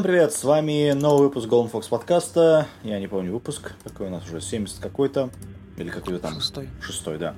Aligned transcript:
Всем 0.00 0.10
привет, 0.10 0.32
с 0.32 0.44
вами 0.44 0.92
новый 0.92 1.28
выпуск 1.28 1.46
Golden 1.46 1.70
Fox 1.70 1.90
подкаста. 1.90 2.66
Я 2.82 2.98
не 2.98 3.06
помню 3.06 3.34
выпуск, 3.34 3.74
какой 3.84 4.06
у 4.06 4.10
нас 4.10 4.24
уже, 4.24 4.40
70 4.40 4.78
какой-то, 4.78 5.28
или 5.76 5.90
какой-то 5.90 6.18
там... 6.20 6.40
Шестой. 6.40 6.70
Шестой, 6.80 7.18
да. 7.18 7.34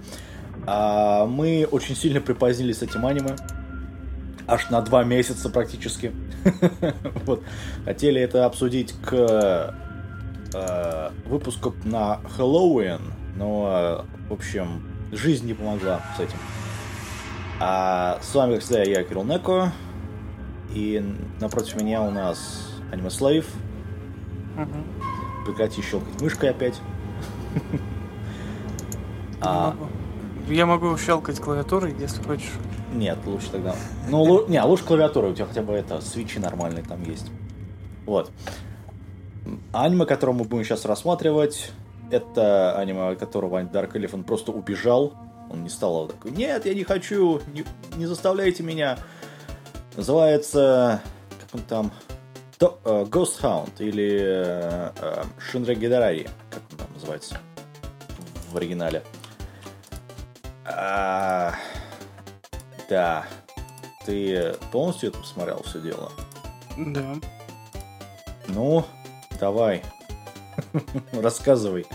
А, 0.64 1.26
мы 1.26 1.66
очень 1.68 1.96
сильно 1.96 2.20
припозднились 2.20 2.78
с 2.78 2.82
этим 2.82 3.04
аниме. 3.04 3.34
Аж 4.46 4.70
на 4.70 4.80
два 4.80 5.02
месяца 5.02 5.50
практически. 5.50 6.12
вот. 7.26 7.42
Хотели 7.84 8.20
это 8.20 8.46
обсудить 8.46 8.94
к 9.04 9.74
э, 10.54 11.10
выпуску 11.26 11.74
на 11.82 12.20
Хэллоуин, 12.36 13.00
но, 13.34 14.04
в 14.28 14.32
общем, 14.34 14.84
жизнь 15.10 15.48
не 15.48 15.54
помогла 15.54 16.00
с 16.16 16.20
этим. 16.20 16.38
А 17.58 18.20
с 18.22 18.32
вами, 18.32 18.54
как 18.54 18.62
всегда, 18.62 18.84
я, 18.84 19.02
Кирилл 19.02 19.24
Неко. 19.24 19.72
И 20.74 21.02
напротив 21.40 21.76
меня 21.76 22.02
у 22.02 22.10
нас 22.10 22.70
Аниме 22.90 23.10
Слейв. 23.10 23.48
Угу. 24.56 25.46
Прекрати 25.46 25.82
щелкать 25.82 26.20
мышкой 26.20 26.50
опять. 26.50 26.80
А... 29.40 29.74
Я 30.48 30.66
могу 30.66 30.96
щелкать 30.98 31.40
клавиатурой, 31.40 31.94
если 31.98 32.22
хочешь. 32.22 32.52
Нет, 32.92 33.18
лучше 33.26 33.50
тогда. 33.50 33.74
Ну, 34.08 34.46
не, 34.48 34.62
лучше 34.62 34.84
клавиатура, 34.84 35.28
у 35.28 35.34
тебя 35.34 35.46
хотя 35.46 35.62
бы 35.62 35.72
это, 35.72 36.00
свечи 36.00 36.38
нормальные 36.38 36.84
там 36.84 37.02
есть. 37.04 37.30
Вот. 38.06 38.30
Аниме, 39.72 40.04
которое 40.04 40.32
мы 40.32 40.44
будем 40.44 40.64
сейчас 40.64 40.84
рассматривать, 40.84 41.72
это 42.10 42.76
аниме, 42.76 43.14
которого 43.16 43.62
Dark 43.62 43.92
Elephant 43.92 44.24
просто 44.24 44.52
убежал. 44.52 45.14
Он 45.50 45.62
не 45.62 45.68
стал 45.68 46.06
такой, 46.08 46.30
нет, 46.30 46.66
я 46.66 46.74
не 46.74 46.84
хочу, 46.84 47.40
не, 47.52 47.64
не 47.96 48.06
заставляйте 48.06 48.62
меня. 48.62 48.98
Называется, 49.96 51.02
как 51.40 51.54
он 51.54 51.60
там, 51.62 51.92
То, 52.58 52.78
uh, 52.84 53.08
Ghost 53.08 53.42
Hound 53.42 53.72
или 53.78 54.20
uh, 54.20 54.94
uh, 54.94 55.26
Shinra 55.38 55.74
Gidarari, 55.74 56.30
как 56.50 56.62
он 56.70 56.78
там 56.78 56.92
называется 56.94 57.38
в 58.50 58.56
оригинале. 58.56 59.02
А, 60.64 61.54
да. 62.88 63.26
Ты 64.04 64.54
полностью 64.70 65.10
это 65.10 65.18
посмотрел 65.18 65.62
все 65.62 65.80
дело? 65.80 66.10
Да. 66.76 67.14
Ну, 68.48 68.84
давай. 69.38 69.82
Рассказывай. 71.12 71.86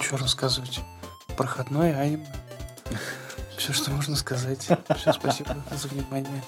Что 0.00 0.16
рассказывать? 0.16 0.80
Проходное 1.36 1.98
аниме. 1.98 2.26
Все, 3.64 3.72
что 3.72 3.90
можно 3.92 4.14
сказать. 4.14 4.60
Все, 4.60 5.12
спасибо 5.14 5.56
за 5.72 5.88
внимание. 5.88 6.42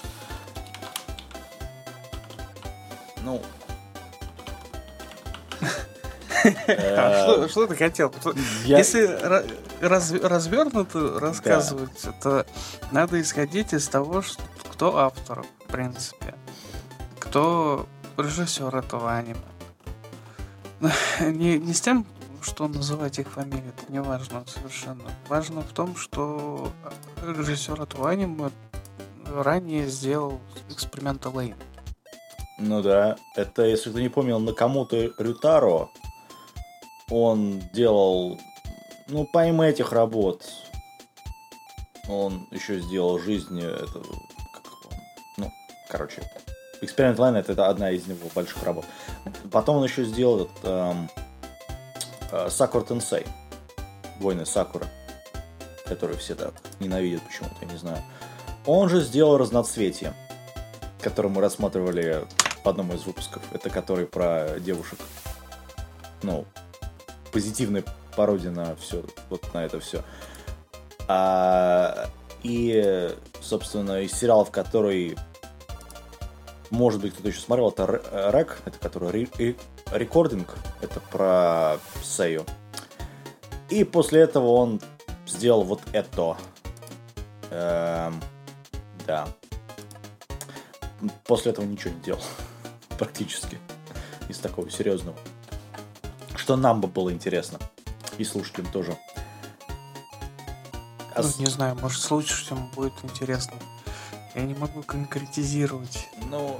Ну. 3.23 3.41
А 6.67 7.47
что 7.49 7.65
ты 7.65 7.75
хотел? 7.75 8.13
Если 8.65 9.07
развернуто 9.81 11.19
рассказывать, 11.19 12.05
то 12.21 12.45
надо 12.91 13.19
исходить 13.19 13.73
из 13.73 13.87
того, 13.87 14.23
кто 14.71 14.97
автор, 14.97 15.43
в 15.65 15.71
принципе. 15.71 16.35
Кто 17.17 17.89
режиссер 18.15 18.75
этого 18.75 19.15
аниме. 19.15 19.39
Не, 21.19 21.57
не 21.57 21.73
с 21.73 21.81
тем, 21.81 22.05
что 22.41 22.67
называть 22.67 23.19
их 23.19 23.27
фамилии, 23.29 23.69
это 23.69 23.91
не 23.91 24.01
важно 24.01 24.43
совершенно. 24.47 25.09
Важно 25.27 25.61
в 25.61 25.73
том, 25.73 25.95
что 25.95 26.71
режиссер 27.23 27.81
этого 27.81 28.09
аниме 28.09 28.49
ранее 29.25 29.87
сделал 29.87 30.39
эксперимента 30.69 31.29
Лейн. 31.29 31.55
Ну 32.59 32.81
да, 32.81 33.17
это, 33.35 33.63
если 33.63 33.91
ты 33.91 34.01
не 34.01 34.09
помнил, 34.09 34.39
на 34.39 34.53
кому-то 34.53 35.11
Рютаро 35.17 35.89
он 37.09 37.61
делал, 37.73 38.39
ну, 39.07 39.27
помимо 39.31 39.65
этих 39.65 39.91
работ, 39.91 40.43
он 42.09 42.47
еще 42.51 42.79
сделал 42.79 43.19
жизнь, 43.19 43.59
это, 43.61 44.01
как, 44.53 44.63
ну, 45.37 45.51
короче, 45.89 46.23
Experiment 46.81 47.17
Line 47.17 47.39
это 47.39 47.69
одна 47.69 47.91
из 47.91 48.07
него 48.07 48.29
больших 48.33 48.63
работ. 48.63 48.85
Потом 49.51 49.77
он 49.77 49.83
еще 49.83 50.03
сделал 50.03 50.41
этот, 50.41 50.63
эм, 50.63 51.09
э, 51.15 51.21
Сакура 52.49 52.83
Тенсей, 52.83 53.25
Войны 54.19 54.45
Сакура, 54.45 54.87
которые 55.85 56.17
все 56.17 56.35
так 56.35 56.53
ненавидят 56.79 57.21
почему-то, 57.23 57.55
я 57.61 57.67
не 57.67 57.77
знаю. 57.77 58.01
Он 58.65 58.89
же 58.89 59.01
сделал 59.01 59.37
разноцветие, 59.37 60.13
который 61.01 61.31
мы 61.31 61.41
рассматривали 61.41 62.25
в 62.63 62.67
одном 62.67 62.91
из 62.93 63.03
выпусков. 63.05 63.41
Это 63.53 63.69
который 63.69 64.05
про 64.05 64.59
девушек. 64.59 64.99
Ну, 66.21 66.45
позитивная 67.31 67.83
пародия 68.15 68.51
на 68.51 68.75
все, 68.75 69.03
вот 69.29 69.53
на 69.53 69.63
это 69.63 69.79
все. 69.79 70.03
А, 71.07 72.09
и, 72.43 73.15
собственно, 73.41 74.01
из 74.01 74.11
сериалов, 74.11 74.51
который, 74.51 75.17
может 76.71 76.99
быть, 76.99 77.13
кто-то 77.13 77.29
еще 77.29 77.39
смотрел, 77.39 77.69
это 77.69 78.31
Рек, 78.33 78.57
это 78.65 78.77
который 78.79 79.29
рекординг, 79.91 80.55
это 80.81 80.99
про 80.99 81.79
Сею. 82.03 82.45
И 83.69 83.83
после 83.83 84.21
этого 84.21 84.47
он 84.47 84.81
сделал 85.25 85.63
вот 85.63 85.81
это. 85.91 86.37
Эм, 87.51 88.21
да. 89.05 89.27
После 91.25 91.51
этого 91.51 91.65
ничего 91.65 91.93
не 91.93 92.01
делал. 92.01 92.21
Практически. 92.97 93.57
Из 94.29 94.39
такого 94.39 94.69
серьезного 94.69 95.17
что 96.47 96.55
нам 96.55 96.79
бы 96.79 96.87
было 96.87 97.11
интересно. 97.11 97.59
И 98.17 98.23
слушателям 98.23 98.71
тоже. 98.71 98.97
А 101.13 101.21
ну, 101.21 101.29
не 101.39 101.47
знаю, 101.47 101.77
может, 101.81 102.01
слушателям 102.01 102.71
будет 102.73 102.93
интересно. 103.03 103.57
Я 104.33 104.43
не 104.43 104.53
могу 104.53 104.81
конкретизировать. 104.81 106.07
Ну... 106.29 106.57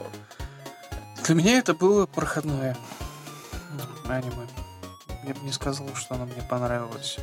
Для 1.23 1.35
меня 1.35 1.57
это 1.57 1.73
было 1.73 2.05
проходное 2.05 2.75
аниме. 4.15 4.47
Я 5.23 5.33
бы 5.33 5.39
не 5.41 5.51
сказал, 5.51 5.87
что 5.95 6.15
оно 6.15 6.25
мне 6.25 6.41
понравилось. 6.41 7.17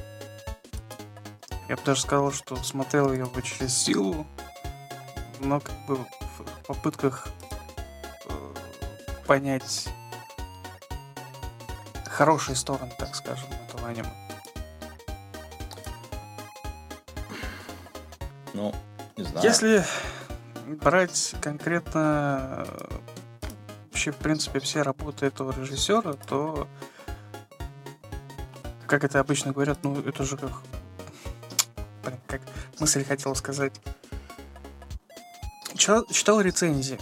Я 1.69 1.77
бы 1.77 1.83
даже 1.83 2.03
сказал, 2.03 2.33
что 2.33 2.56
смотрел 2.56 3.12
я 3.12 3.21
его 3.21 3.41
через 3.41 3.75
силу, 3.77 4.27
но 5.41 5.61
как 5.61 5.75
бы 5.87 5.97
в 5.97 6.67
попытках 6.67 7.27
э, 8.27 8.55
понять 9.27 9.89
хорошие 12.06 12.55
стороны, 12.55 12.93
так 12.99 13.15
скажем, 13.15 13.49
этого 13.69 13.89
аниме. 13.89 14.11
Ну, 18.53 18.72
не 19.16 19.25
знаю. 19.25 19.45
Если 19.45 19.84
брать 20.66 21.34
конкретно 21.41 22.66
вообще, 24.04 24.12
в 24.12 24.22
принципе, 24.22 24.60
все 24.60 24.82
работы 24.82 25.26
этого 25.26 25.53
режиссера, 25.59 26.12
то, 26.12 26.69
как 28.87 29.04
это 29.04 29.20
обычно 29.20 29.53
говорят, 29.53 29.78
ну, 29.82 29.98
это 30.00 30.25
же 30.25 30.37
как... 30.37 30.53
Блин, 32.04 32.19
как 32.26 32.42
мысль 32.81 33.04
хотел 33.04 33.34
сказать. 33.34 33.72
Читал, 35.74 36.04
читал 36.10 36.41
рецензии 36.41 36.98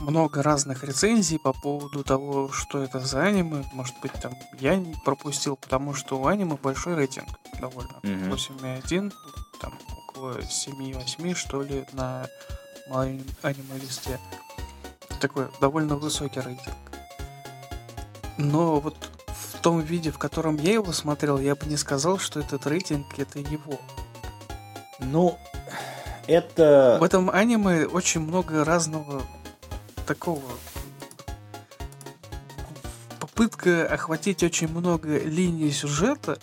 много 0.00 0.42
разных 0.42 0.82
рецензий 0.82 1.38
по 1.38 1.52
поводу 1.52 2.02
того, 2.02 2.50
что 2.52 2.82
это 2.82 3.00
за 3.00 3.22
аниме. 3.22 3.64
Может 3.72 3.94
быть, 4.00 4.12
там 4.12 4.32
я 4.58 4.74
не 4.76 4.94
пропустил, 5.04 5.56
потому 5.56 5.94
что 5.94 6.18
у 6.18 6.26
аниме 6.26 6.56
большой 6.56 6.94
рейтинг 6.94 7.28
довольно. 7.60 8.00
Mm-hmm. 8.02 8.30
8,1, 8.30 9.12
там 9.60 9.78
около 10.08 10.38
7,8, 10.38 11.34
что 11.34 11.62
ли, 11.62 11.84
на 11.92 12.26
аниме-листе. 13.42 14.18
Такой 15.20 15.48
довольно 15.60 15.96
высокий 15.96 16.40
рейтинг. 16.40 16.76
Но 18.38 18.80
вот 18.80 18.96
в 19.28 19.60
том 19.60 19.80
виде, 19.80 20.10
в 20.10 20.18
котором 20.18 20.56
я 20.56 20.72
его 20.72 20.92
смотрел, 20.92 21.38
я 21.38 21.54
бы 21.54 21.66
не 21.66 21.76
сказал, 21.76 22.18
что 22.18 22.40
этот 22.40 22.66
рейтинг 22.66 23.18
это 23.18 23.38
его. 23.38 23.78
Ну, 24.98 25.38
это... 26.26 26.98
В 27.00 27.04
этом 27.04 27.30
аниме 27.30 27.86
очень 27.86 28.20
много 28.20 28.64
разного 28.64 29.22
такого 30.06 30.42
попытка 33.40 33.86
охватить 33.86 34.42
очень 34.42 34.68
много 34.68 35.18
линий 35.18 35.70
сюжета, 35.70 36.38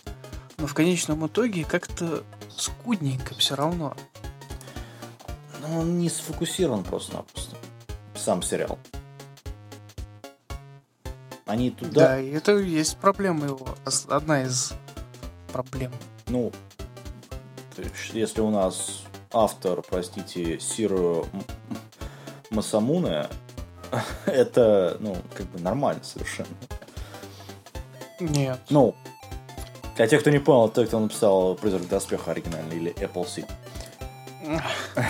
но 0.58 0.66
в 0.66 0.74
конечном 0.74 1.28
итоге 1.28 1.64
как-то 1.64 2.24
скудненько 2.50 3.36
все 3.36 3.54
равно. 3.54 3.96
Ну, 5.62 5.82
он 5.82 6.00
не 6.00 6.10
сфокусирован 6.10 6.84
просто-напросто. 6.84 7.47
Сам 8.28 8.42
сериал. 8.42 8.78
Они 11.46 11.72
туда... 11.72 12.08
Да, 12.08 12.20
и 12.20 12.30
это 12.32 12.58
есть 12.58 12.98
проблема 12.98 13.46
его. 13.46 13.66
Одна 14.10 14.44
из 14.44 14.74
проблем. 15.54 15.94
Ну, 16.28 16.52
если 18.12 18.42
у 18.42 18.50
нас 18.50 19.04
автор, 19.32 19.82
простите, 19.82 20.60
Сиру 20.60 21.26
Масамуне, 22.50 23.28
это, 24.26 24.98
ну, 25.00 25.16
как 25.34 25.46
бы 25.46 25.62
нормально 25.62 26.04
совершенно. 26.04 26.50
Нет. 28.20 28.60
Ну, 28.70 28.94
для 29.96 30.06
тех, 30.06 30.20
кто 30.20 30.32
не 30.32 30.40
понял, 30.40 30.68
тот, 30.68 30.90
кто 30.90 31.00
написал 31.00 31.56
«Призрак 31.56 31.88
доспеха» 31.88 32.32
оригинальный 32.32 32.76
или 32.76 32.94
Apple 32.96 33.26
Seed. 33.26 33.50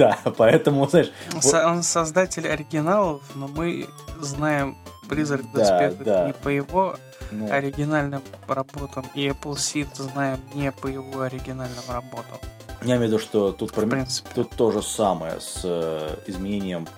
Да, 0.00 0.16
поэтому, 0.38 0.88
знаешь... 0.88 1.12
Он 1.52 1.82
создатель 1.82 2.48
оригиналов, 2.48 3.20
но 3.34 3.48
мы 3.48 3.86
знаем 4.18 4.78
«Призрак 5.10 5.42
доспеха» 5.52 6.26
не 6.26 6.32
по 6.32 6.48
его 6.48 6.96
ну. 7.30 7.52
оригинальным 7.52 8.22
работам, 8.48 9.04
и 9.14 9.28
Apple 9.28 9.56
Seed 9.56 9.88
знаем 9.96 10.38
не 10.54 10.72
по 10.72 10.86
его 10.86 11.20
оригинальным 11.20 11.84
работам. 11.86 12.38
Я 12.80 12.96
имею 12.96 13.00
в 13.00 13.04
виду, 13.08 13.18
что 13.18 13.52
тут, 13.52 13.72
принципе. 13.72 14.30
тут 14.34 14.50
то 14.56 14.70
же 14.70 14.82
самое 14.82 15.38
с 15.38 15.60
э, 15.64 16.16
изменением 16.26 16.88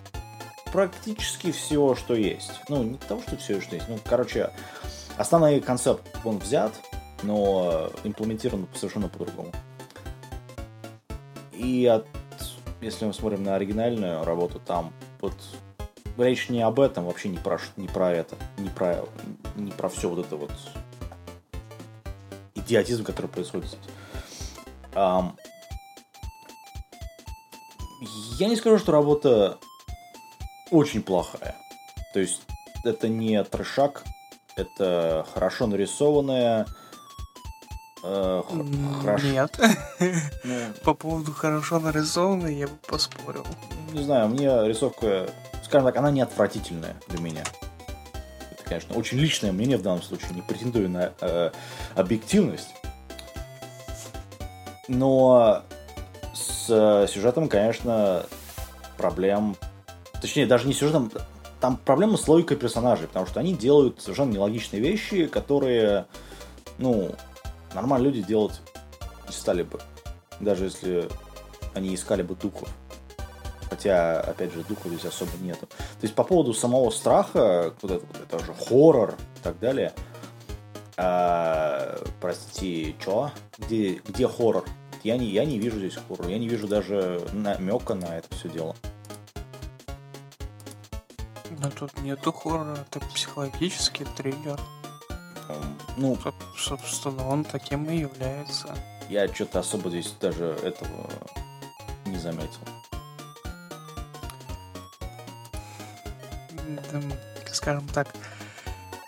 практически 0.73 1.51
всего, 1.51 1.97
что 1.97 2.15
есть. 2.15 2.53
Ну, 2.69 2.85
не 2.85 2.99
того, 2.99 3.21
что 3.27 3.37
все, 3.37 3.61
что 3.61 3.75
есть. 3.75 3.89
Ну, 3.89 3.99
короче, 4.05 4.51
основной 5.17 5.61
концепт, 5.61 6.03
он 6.23 6.39
взят, 6.39 6.73
но 7.25 7.91
имплементирован 8.05 8.69
совершенно 8.75 9.09
по-другому. 9.09 9.51
И 11.53 11.85
от, 11.87 12.07
если 12.83 13.07
мы 13.07 13.15
смотрим 13.15 13.43
на 13.45 13.55
оригинальную 13.55 14.25
работу, 14.25 14.61
там 14.61 14.93
вот 15.21 15.35
речь 16.19 16.49
не 16.49 16.61
об 16.61 16.81
этом, 16.81 17.07
вообще 17.07 17.29
не 17.29 17.39
про, 17.39 17.59
не 17.77 17.89
про 17.89 18.13
это, 18.13 18.37
не 18.59 18.69
про, 18.69 19.05
не 19.57 19.71
про 19.71 19.89
все 19.89 20.09
вот 20.09 20.27
это 20.27 20.37
вот 20.37 20.53
идиотизм, 22.55 23.05
который 23.05 23.29
происходит. 23.29 23.77
Um, 24.93 25.33
я 28.39 28.49
не 28.49 28.57
скажу, 28.57 28.79
что 28.79 28.93
работа 28.93 29.59
очень 30.71 31.03
плохая. 31.03 31.57
То 32.13 32.21
есть 32.21 32.43
это 32.85 33.09
не 33.09 33.43
трешак, 33.45 34.05
это 34.57 35.27
хорошо 35.33 35.67
нарисованная. 35.67 36.67
Э, 38.03 38.43
хорошо. 39.03 39.27
Нет. 39.27 39.59
Ну, 40.45 40.55
По 40.83 40.95
поводу 40.95 41.33
хорошо 41.33 41.79
нарисованной 41.79 42.55
я 42.57 42.67
бы 42.67 42.75
поспорил. 42.89 43.47
Не 43.93 44.03
знаю, 44.03 44.29
мне 44.29 44.47
рисовка, 44.67 45.31
скажем 45.65 45.87
так, 45.87 45.97
она 45.97 46.11
не 46.11 46.21
отвратительная 46.21 46.97
для 47.09 47.21
меня. 47.21 47.45
Это, 48.51 48.65
конечно, 48.65 48.97
очень 48.97 49.19
личное 49.19 49.53
мнение 49.53 49.77
в 49.77 49.83
данном 49.83 50.03
случае, 50.03 50.35
не 50.35 50.43
претендую 50.43 50.91
на 50.91 51.13
э, 51.21 51.51
объективность. 51.95 52.75
Но 54.89 55.63
с 56.35 57.07
сюжетом, 57.09 57.49
конечно, 57.49 58.27
проблем... 58.97 59.57
Точнее, 60.21 60.47
даже 60.47 60.67
не 60.67 60.75
сюжетом, 60.75 61.11
там 61.61 61.77
проблема 61.77 62.17
с 62.17 62.27
логикой 62.27 62.57
персонажей, 62.57 63.07
потому 63.07 63.27
что 63.27 63.41
они 63.41 63.55
делают 63.55 64.01
совершенно 64.01 64.33
нелогичные 64.33 64.81
вещи, 64.83 65.27
которые, 65.27 66.07
ну, 66.79 67.13
нормально 67.75 68.05
люди 68.05 68.23
делать 68.23 68.61
не 69.27 69.33
стали 69.33 69.63
бы. 69.63 69.81
Даже 70.41 70.65
если 70.65 71.09
они 71.75 71.95
искали 71.95 72.23
бы 72.23 72.35
духов. 72.35 72.69
Хотя, 73.71 74.21
опять 74.21 74.53
же, 74.53 74.63
духов 74.65 74.93
здесь 74.93 75.07
особо 75.07 75.31
нету. 75.41 75.67
То 75.67 76.03
есть 76.03 76.15
по 76.15 76.25
поводу 76.25 76.53
самого 76.53 76.91
страха, 76.91 77.73
вот 77.81 77.91
это, 77.91 78.05
вот 78.07 78.23
это 78.23 78.39
же 78.45 78.53
хоррор 78.53 79.15
и 79.15 79.43
так 79.43 79.59
далее. 79.59 79.93
А, 80.97 81.99
прости, 82.21 82.95
чё? 83.03 83.31
Где, 83.57 83.95
где 83.95 84.29
хоррор? 84.29 84.67
Я 85.03 85.17
не, 85.17 85.27
я 85.31 85.45
не 85.45 85.59
вижу 85.59 85.79
здесь 85.79 85.97
хоррор, 85.97 86.29
я 86.29 86.39
не 86.39 86.49
вижу 86.49 86.69
даже 86.69 87.27
намека 87.33 87.95
на 87.95 88.19
это 88.19 88.35
все 88.37 88.49
дело. 88.51 88.77
Но 91.59 91.71
тут 91.71 91.97
нету 92.03 92.33
хоррора, 92.33 92.77
это 92.77 93.01
психологический 93.07 94.05
триллер. 94.17 94.61
Ну, 95.97 96.19
собственно, 96.57 97.29
он 97.29 97.45
таким 97.45 97.85
и 97.91 97.99
является. 97.99 98.75
Я 99.09 99.29
что-то 99.29 99.61
особо 99.61 99.91
здесь 99.91 100.15
даже 100.21 100.45
этого 100.63 101.09
не 102.07 102.17
заметил. 102.17 102.61
Скажем 107.53 107.87
так, 107.89 108.09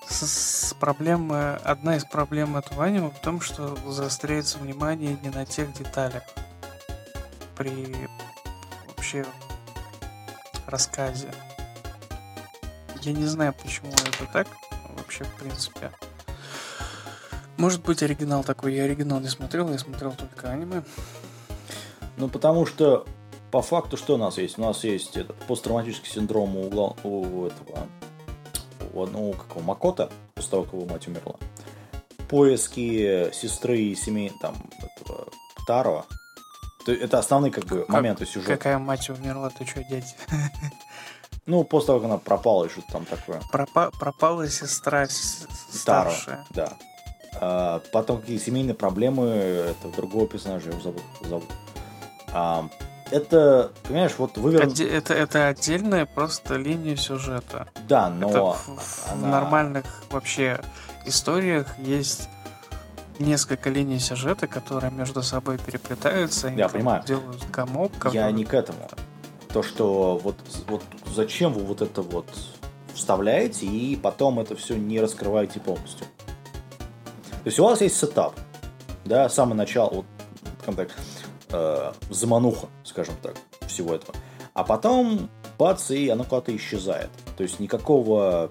с 0.06 0.74
проблемы, 0.78 1.54
одна 1.64 1.96
из 1.96 2.04
проблем 2.04 2.56
этого 2.56 2.84
аниме 2.84 3.08
в 3.08 3.18
том, 3.20 3.40
что 3.40 3.76
заостряется 3.90 4.58
внимание 4.58 5.16
не 5.22 5.30
на 5.30 5.46
тех 5.46 5.72
деталях 5.72 6.22
при 7.56 8.08
вообще 8.88 9.24
рассказе. 10.66 11.32
Я 13.02 13.12
не 13.12 13.26
знаю, 13.26 13.54
почему 13.54 13.90
это 13.92 14.26
так, 14.32 14.48
вообще, 14.96 15.24
в 15.24 15.34
принципе. 15.36 15.90
Может 17.56 17.82
быть, 17.82 18.02
оригинал 18.02 18.44
такой. 18.44 18.74
Я 18.74 18.84
оригинал 18.84 19.20
не 19.20 19.28
смотрел, 19.28 19.70
я 19.70 19.78
смотрел 19.78 20.12
только 20.12 20.50
аниме. 20.50 20.82
Ну, 22.16 22.28
потому 22.28 22.66
что 22.66 23.06
по 23.50 23.62
факту 23.62 23.96
что 23.96 24.14
у 24.14 24.18
нас 24.18 24.38
есть? 24.38 24.58
У 24.58 24.62
нас 24.62 24.82
есть 24.84 25.16
этот 25.16 25.36
посттравматический 25.46 26.10
синдром 26.10 26.56
у, 26.56 26.66
угла, 26.66 26.94
у 27.04 27.46
этого 27.46 27.86
у 28.92 29.02
одного 29.02 29.32
какого 29.32 29.62
Макота, 29.62 30.10
после 30.34 30.50
того, 30.50 30.64
как 30.64 30.72
его 30.74 30.86
мать 30.86 31.06
умерла. 31.08 31.36
Поиски 32.28 33.30
сестры 33.32 33.78
и 33.78 33.94
семей 33.94 34.32
там 34.40 34.56
этого 34.80 35.28
Таро. 35.66 36.06
Это 36.86 37.18
основные 37.18 37.50
как 37.50 37.64
бы 37.64 37.80
как, 37.80 37.88
моменты 37.88 38.26
сюжета. 38.26 38.56
Какая 38.56 38.78
мать 38.78 39.08
умерла, 39.08 39.50
ты 39.50 39.66
что, 39.66 39.82
дети? 39.84 40.16
Ну, 41.46 41.62
после 41.62 41.88
того, 41.88 41.98
как 41.98 42.06
она 42.06 42.16
пропала, 42.16 42.64
и 42.64 42.68
что-то 42.70 42.90
там 42.90 43.04
такое. 43.04 43.42
Пропа 43.52 43.90
пропала 44.00 44.48
сестра 44.48 45.06
старшая. 45.06 46.46
Таро, 46.54 46.68
да. 46.70 46.78
А, 47.40 47.80
потом 47.92 48.20
какие 48.20 48.38
семейные 48.38 48.74
проблемы, 48.74 49.26
это 49.26 49.88
другого 49.96 50.26
персонажа, 50.26 50.66
я 50.66 50.72
его 50.72 50.82
зовут. 50.82 51.02
зовут. 51.22 51.50
А, 52.32 52.68
это, 53.10 53.72
понимаешь, 53.82 54.12
вот 54.18 54.38
вывернут... 54.38 54.74
Отде- 54.74 54.88
это, 54.88 55.14
это 55.14 55.48
отдельная 55.48 56.06
просто 56.06 56.56
линия 56.56 56.96
сюжета. 56.96 57.68
Да, 57.88 58.08
но... 58.08 58.30
Это 58.30 58.42
в, 58.42 59.12
она... 59.12 59.20
в 59.20 59.30
нормальных 59.30 59.84
вообще 60.10 60.60
историях 61.06 61.78
есть 61.78 62.28
несколько 63.18 63.70
линий 63.70 63.98
сюжета, 63.98 64.46
которые 64.46 64.90
между 64.90 65.22
собой 65.22 65.58
переплетаются. 65.58 66.48
Я 66.48 66.68
понимаю. 66.68 67.04
Делают 67.04 67.44
комок. 67.52 67.92
Который... 67.92 68.14
Я 68.14 68.30
не 68.30 68.44
к 68.44 68.54
этому. 68.54 68.88
То, 69.52 69.62
что 69.62 70.18
вот, 70.18 70.36
вот 70.66 70.82
зачем 71.14 71.52
вы 71.52 71.62
вот 71.62 71.82
это 71.82 72.02
вот 72.02 72.26
вставляете, 72.94 73.66
и 73.66 73.96
потом 73.96 74.40
это 74.40 74.56
все 74.56 74.76
не 74.76 75.00
раскрываете 75.00 75.60
полностью. 75.60 76.06
То 77.44 77.48
есть 77.48 77.58
у 77.58 77.64
вас 77.64 77.82
есть 77.82 77.98
сетап, 77.98 78.34
да, 79.04 79.28
самое 79.28 79.54
начало, 79.56 79.90
вот, 79.90 80.06
как 80.64 80.76
так, 80.76 80.88
э, 81.50 81.92
замануха, 82.08 82.68
скажем 82.84 83.14
так, 83.22 83.36
всего 83.66 83.94
этого. 83.94 84.14
А 84.54 84.64
потом, 84.64 85.28
бац, 85.58 85.90
и 85.90 86.08
оно 86.08 86.24
куда-то 86.24 86.56
исчезает. 86.56 87.10
То 87.36 87.42
есть 87.42 87.60
никакого, 87.60 88.50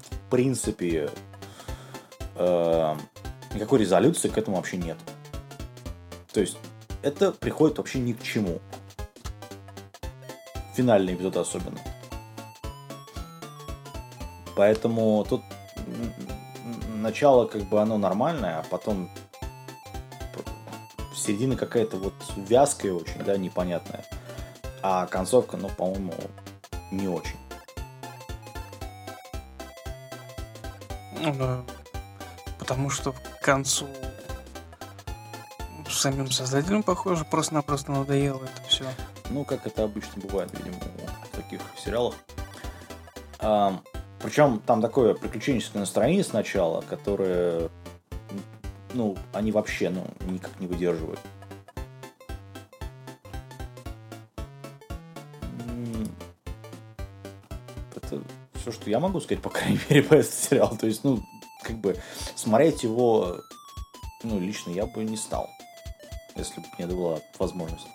в 0.00 0.30
принципе, 0.30 1.10
э, 2.36 2.96
никакой 3.52 3.80
резолюции 3.80 4.30
к 4.30 4.38
этому 4.38 4.56
вообще 4.56 4.78
нет. 4.78 4.96
То 6.32 6.40
есть 6.40 6.56
это 7.02 7.32
приходит 7.32 7.76
вообще 7.76 7.98
ни 7.98 8.14
к 8.14 8.22
чему. 8.22 8.60
Финальный 10.74 11.12
эпизод 11.12 11.36
особенно. 11.36 11.80
Поэтому 14.56 15.26
тут 15.28 15.42
начало 17.02 17.46
как 17.46 17.62
бы 17.62 17.80
оно 17.80 17.98
нормальное, 17.98 18.58
а 18.60 18.62
потом 18.70 19.10
середина 21.14 21.56
какая-то 21.56 21.96
вот 21.96 22.14
вязкая 22.36 22.92
очень, 22.92 23.22
да, 23.24 23.36
непонятная. 23.36 24.04
А 24.82 25.06
концовка, 25.06 25.56
ну, 25.56 25.68
по-моему, 25.68 26.14
не 26.90 27.08
очень. 27.08 27.36
Ну 31.20 31.34
да. 31.34 31.62
Потому 32.58 32.90
что 32.90 33.12
к 33.12 33.40
концу 33.42 33.88
самим 35.88 36.30
создателям, 36.30 36.82
похоже, 36.82 37.24
просто-напросто 37.24 37.92
надоело 37.92 38.44
это 38.44 38.62
все. 38.68 38.84
Ну, 39.30 39.44
как 39.44 39.66
это 39.66 39.84
обычно 39.84 40.22
бывает, 40.22 40.50
видимо, 40.56 40.78
в 41.24 41.36
таких 41.36 41.60
сериалах. 41.76 42.14
А, 43.40 43.80
причем 44.20 44.60
там 44.60 44.82
такое 44.82 45.14
приключенческое 45.14 45.80
настроение 45.80 46.24
сначала, 46.24 46.80
которое, 46.80 47.70
ну, 48.92 49.16
они 49.32 49.52
вообще, 49.52 49.90
ну, 49.90 50.06
никак 50.30 50.58
не 50.58 50.66
выдерживают. 50.66 51.20
Это 57.94 58.22
все, 58.54 58.72
что 58.72 58.90
я 58.90 58.98
могу 58.98 59.20
сказать, 59.20 59.42
по 59.42 59.50
крайней 59.50 59.80
мере, 59.88 60.02
по 60.08 60.14
этому 60.14 60.32
сериалу. 60.32 60.76
То 60.76 60.86
есть, 60.86 61.04
ну, 61.04 61.22
как 61.62 61.76
бы, 61.76 61.96
смотреть 62.34 62.82
его, 62.82 63.36
ну, 64.24 64.40
лично 64.40 64.70
я 64.70 64.86
бы 64.86 65.04
не 65.04 65.16
стал, 65.16 65.48
если 66.34 66.60
бы 66.60 66.66
мне 66.76 66.88
была 66.88 67.20
возможность. 67.38 67.86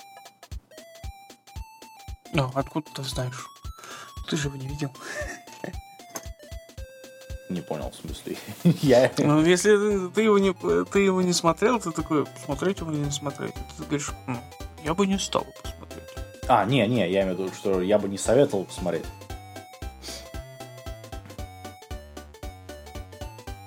Ну, 2.34 2.50
откуда 2.56 2.90
ты 2.96 3.04
знаешь? 3.04 3.46
Ты 4.30 4.38
же 4.38 4.48
его 4.48 4.58
не 4.58 4.68
видел. 4.68 4.92
Не 7.54 7.62
понял, 7.62 7.92
в 7.92 7.96
смысле. 7.96 8.36
Я... 8.82 9.12
Ну, 9.20 9.46
если 9.46 10.10
ты 10.10 10.24
его, 10.24 10.40
не, 10.40 10.54
ты 10.86 11.00
его 11.02 11.22
не 11.22 11.34
смотрел, 11.34 11.80
ты 11.80 11.92
такой, 11.92 12.26
смотреть 12.44 12.80
его 12.80 12.90
не 12.90 13.12
смотреть? 13.12 13.54
Ты 13.78 13.84
говоришь, 13.84 14.10
ну, 14.26 14.38
я 14.84 14.96
бы 14.96 15.06
не 15.06 15.20
стал 15.20 15.46
посмотреть. 15.62 16.10
А, 16.48 16.66
не, 16.66 16.88
не, 16.88 17.08
я 17.12 17.22
имею 17.22 17.36
в 17.36 17.40
виду, 17.40 17.52
что 17.54 17.80
я 17.80 18.00
бы 18.00 18.10
не 18.10 18.18
советовал 18.18 18.66
посмотреть. 18.66 19.06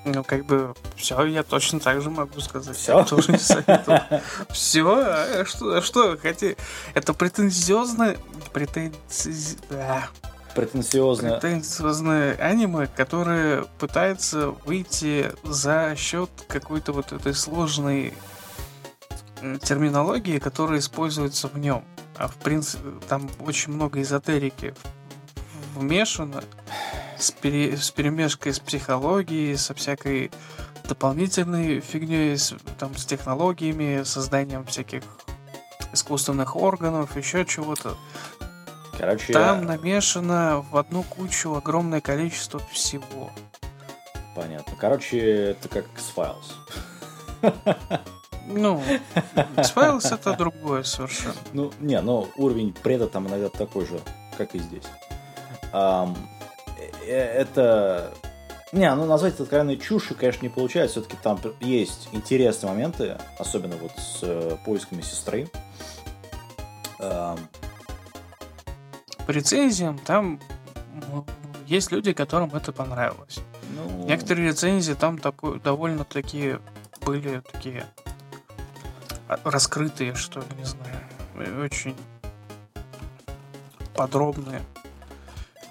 Ну, 0.04 0.24
как 0.24 0.44
бы, 0.46 0.74
все, 0.96 1.24
я 1.24 1.44
точно 1.44 1.78
так 1.78 2.02
же 2.02 2.10
могу 2.10 2.40
сказать. 2.40 2.76
Все? 2.76 2.98
Я 2.98 3.04
тоже 3.04 3.30
не 3.30 3.38
советую. 3.38 4.00
Все? 4.50 4.84
А 4.84 5.44
что, 5.44 5.76
а 5.76 5.82
что 5.82 6.18
хотите? 6.18 6.56
Это 6.94 7.14
претензиозно... 7.14 8.16
Претензи... 8.52 9.58
Да. 9.70 10.08
Претенциозно. 10.56 11.38
Претенциозное 11.38 12.34
аниме, 12.36 12.86
которое 12.86 13.64
пытается 13.78 14.50
выйти 14.50 15.30
за 15.44 15.94
счет 15.96 16.30
какой-то 16.48 16.92
вот 16.92 17.12
этой 17.12 17.34
сложной 17.34 18.14
терминологии, 19.62 20.38
которая 20.38 20.78
используется 20.78 21.48
в 21.48 21.58
нем. 21.58 21.84
А 22.16 22.28
в 22.28 22.36
принципе, 22.36 22.90
там 23.08 23.28
очень 23.40 23.72
много 23.72 24.00
эзотерики 24.00 24.74
вмешано 25.74 26.42
с, 27.18 27.30
пере, 27.30 27.76
с 27.76 27.90
перемешкой 27.90 28.54
с 28.54 28.58
психологией, 28.58 29.56
со 29.56 29.74
всякой 29.74 30.30
дополнительной 30.88 31.80
фигней, 31.80 32.38
с, 32.38 32.54
там, 32.78 32.96
с 32.96 33.04
технологиями, 33.04 34.02
созданием 34.04 34.64
всяких 34.64 35.02
искусственных 35.92 36.56
органов, 36.56 37.16
еще 37.16 37.44
чего-то. 37.44 37.96
Короче, 38.98 39.32
Там 39.32 39.64
намешано 39.64 40.64
в 40.70 40.76
одну 40.76 41.02
кучу 41.02 41.54
огромное 41.54 42.00
количество 42.00 42.60
всего. 42.70 43.30
Понятно. 44.34 44.74
Короче, 44.78 45.50
это 45.50 45.68
как 45.68 45.86
X-Files. 45.94 47.54
Ну, 48.48 48.80
X-Files 49.56 50.14
это 50.14 50.36
другое 50.36 50.82
совершенно. 50.84 51.34
Ну, 51.52 51.72
не, 51.80 52.00
но 52.00 52.28
уровень 52.36 52.72
преда 52.72 53.08
там 53.08 53.26
иногда 53.28 53.48
такой 53.48 53.86
же, 53.86 54.00
как 54.38 54.54
и 54.54 54.58
здесь. 54.58 54.84
Ам, 55.72 56.16
э, 57.06 57.22
это... 57.22 58.14
Не, 58.72 58.94
ну 58.94 59.04
назвать 59.06 59.34
это 59.34 59.44
откровенной 59.44 59.78
чушью, 59.78 60.16
конечно, 60.18 60.42
не 60.42 60.48
получается. 60.48 61.00
Все-таки 61.00 61.18
там 61.22 61.40
есть 61.60 62.08
интересные 62.12 62.70
моменты, 62.70 63.18
особенно 63.38 63.76
вот 63.76 63.92
с 63.96 64.20
э, 64.22 64.56
поисками 64.64 65.02
сестры. 65.02 65.48
По 69.26 69.32
рецензиям 69.32 69.98
там 69.98 70.40
есть 71.66 71.90
люди, 71.90 72.12
которым 72.12 72.54
это 72.54 72.72
понравилось. 72.72 73.40
ну, 73.74 74.06
Некоторые 74.06 74.48
рецензии 74.48 74.92
там 74.94 75.18
такой, 75.18 75.58
довольно-таки 75.58 76.58
были 77.04 77.42
такие 77.52 77.86
а, 79.28 79.38
раскрытые, 79.44 80.14
что 80.14 80.40
ли, 80.40 80.46
не 80.56 80.64
знаю. 80.64 81.00
и 81.34 81.60
Очень 81.60 81.96
подробные. 83.94 84.62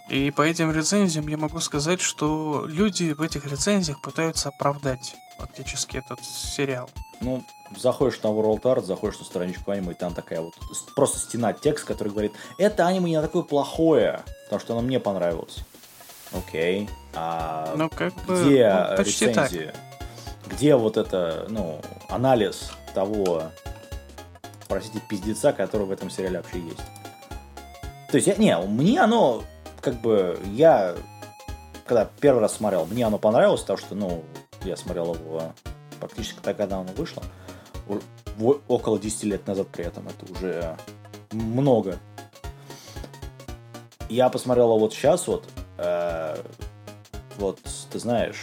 И 0.09 0.31
по 0.31 0.41
этим 0.41 0.71
рецензиям 0.71 1.27
я 1.27 1.38
могу 1.38 1.59
сказать, 1.62 2.01
что 2.01 2.65
люди 2.67 3.13
в 3.13 3.21
этих 3.21 3.45
рецензиях 3.45 4.01
пытаются 4.01 4.50
оправдать 4.50 5.15
фактически 5.39 5.97
этот 5.97 6.24
сериал. 6.24 6.89
Ну, 7.22 7.43
заходишь 7.75 8.22
на 8.22 8.27
World 8.27 8.62
Art, 8.62 8.84
заходишь 8.84 9.19
на 9.19 9.25
страничку 9.25 9.72
аниме, 9.72 9.91
и 9.91 9.95
там 9.95 10.13
такая 10.13 10.41
вот 10.41 10.53
просто 10.95 11.19
стена 11.19 11.53
текст, 11.53 11.86
который 11.86 12.10
говорит, 12.10 12.34
это 12.57 12.86
аниме 12.86 13.12
не 13.12 13.22
такое 13.22 13.43
плохое, 13.43 14.22
потому 14.45 14.60
что 14.60 14.74
оно 14.74 14.81
мне 14.81 15.00
понравилось. 15.00 15.60
Окей. 16.34 16.89
А 17.13 17.74
Ну, 17.75 17.89
как 17.89 18.13
бы, 18.25 18.41
где 18.41 18.88
ну, 18.91 18.98
почти 18.98 19.27
так. 19.27 19.51
рецензии? 19.51 19.74
Где 20.48 20.75
вот 20.75 20.98
это, 20.98 21.48
ну, 21.50 21.79
анализ 22.10 22.72
того, 22.93 23.43
простите, 24.67 25.01
пиздеца, 25.07 25.53
который 25.53 25.88
в 25.88 25.91
этом 25.91 26.10
сериале 26.10 26.38
вообще 26.38 26.60
есть? 26.60 26.81
То 28.12 28.17
есть, 28.17 28.27
я, 28.27 28.36
не, 28.36 28.57
мне 28.57 29.01
оно, 29.01 29.43
как 29.81 30.01
бы, 30.01 30.39
я, 30.53 30.95
когда 31.86 32.07
первый 32.19 32.41
раз 32.41 32.55
смотрел, 32.55 32.86
мне 32.86 33.05
оно 33.05 33.17
понравилось, 33.17 33.62
потому 33.62 33.77
что, 33.77 33.95
ну, 33.95 34.24
я 34.63 34.77
смотрел 34.77 35.15
его 35.15 35.53
практически 36.00 36.40
так, 36.42 36.58
когда 36.58 36.78
оно 36.80 36.92
вышло. 36.94 37.24
У- 37.88 38.00
в- 38.38 38.62
около 38.68 39.00
10 39.00 39.24
лет 39.25 39.48
назад 39.48 39.68
при 39.70 39.86
этом. 39.86 40.08
Это 40.08 40.32
уже 40.32 40.78
много. 41.32 42.00
Я 44.10 44.30
посмотрел 44.30 44.78
вот 44.78 44.94
сейчас 44.94 45.28
вот. 45.28 45.46
э, 45.78 46.42
вот, 47.38 47.60
ты 47.92 48.00
знаешь, 48.00 48.42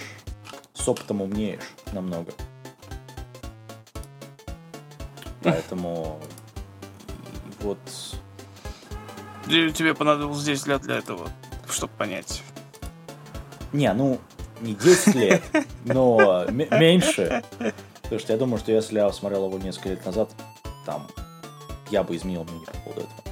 с 0.74 0.88
опытом 0.88 1.22
умнеешь 1.22 1.74
намного. 1.92 2.32
Поэтому 5.42 6.20
вот 7.60 7.78
Тебе 9.46 9.94
понадобилось 9.94 10.38
здесь 10.38 10.62
для, 10.62 10.78
для 10.78 10.96
этого, 10.98 11.28
чтобы 11.68 11.92
понять. 11.98 12.42
Не, 13.72 13.92
ну, 13.92 14.18
не 14.62 14.74
10 14.74 15.14
лет, 15.14 15.42
но 15.84 16.46
меньше. 16.48 17.42
Потому 18.02 18.20
что 18.20 18.32
я 18.32 18.38
думаю, 18.38 18.58
что 18.58 18.72
если 18.72 18.96
я 18.98 19.12
смотрел 19.12 19.46
его 19.46 19.58
несколько 19.58 19.90
лет 19.90 20.06
назад, 20.06 20.30
там, 20.86 21.08
я 21.90 22.02
бы 22.02 22.16
изменил 22.16 22.44
мнение 22.44 22.66
по 22.66 22.78
поводу 22.78 23.00
этого. 23.00 23.22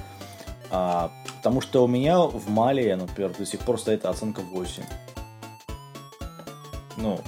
А, 0.71 1.11
потому 1.37 1.61
что 1.61 1.83
у 1.83 1.87
меня 1.87 2.19
в 2.19 2.49
Мале, 2.49 2.95
например, 2.95 3.33
до 3.37 3.45
сих 3.45 3.59
пор 3.61 3.79
стоит 3.79 4.05
оценка 4.05 4.41
8. 4.41 4.83
Ну, 6.97 7.19